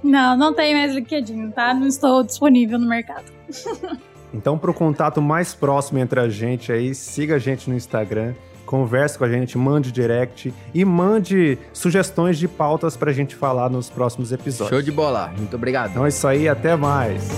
Não, 0.03 0.37
não 0.37 0.55
tem 0.55 0.75
mais 0.75 0.93
LinkedIn, 0.95 1.51
tá? 1.51 1.73
Não 1.73 1.87
estou 1.87 2.23
disponível 2.23 2.79
no 2.79 2.89
mercado. 2.89 3.25
Então, 4.35 4.57
para 4.57 4.71
o 4.71 4.75
contato 4.75 5.21
mais 5.21 5.55
próximo 5.55 5.99
entre 5.99 6.19
a 6.19 6.27
gente 6.27 6.73
aí, 6.73 6.95
siga 6.95 7.35
a 7.35 7.39
gente 7.39 7.69
no 7.69 7.77
Instagram, 7.77 8.33
converse 8.73 9.19
com 9.19 9.25
a 9.25 9.29
gente, 9.29 9.59
mande 9.59 9.93
direct 9.93 10.53
e 10.73 10.83
mande 10.83 11.59
sugestões 11.75 12.39
de 12.39 12.49
pautas 12.49 12.97
para 12.97 13.11
a 13.11 13.13
gente 13.13 13.37
falar 13.37 13.69
nos 13.69 13.91
próximos 13.91 14.33
episódios. 14.33 14.71
Show 14.71 14.81
de 14.81 14.91
bola. 14.91 15.31
Muito 15.37 15.55
obrigado. 15.55 15.91
Então 15.91 16.07
é 16.07 16.09
isso 16.09 16.27
aí, 16.27 16.49
até 16.49 16.75
mais. 16.75 17.29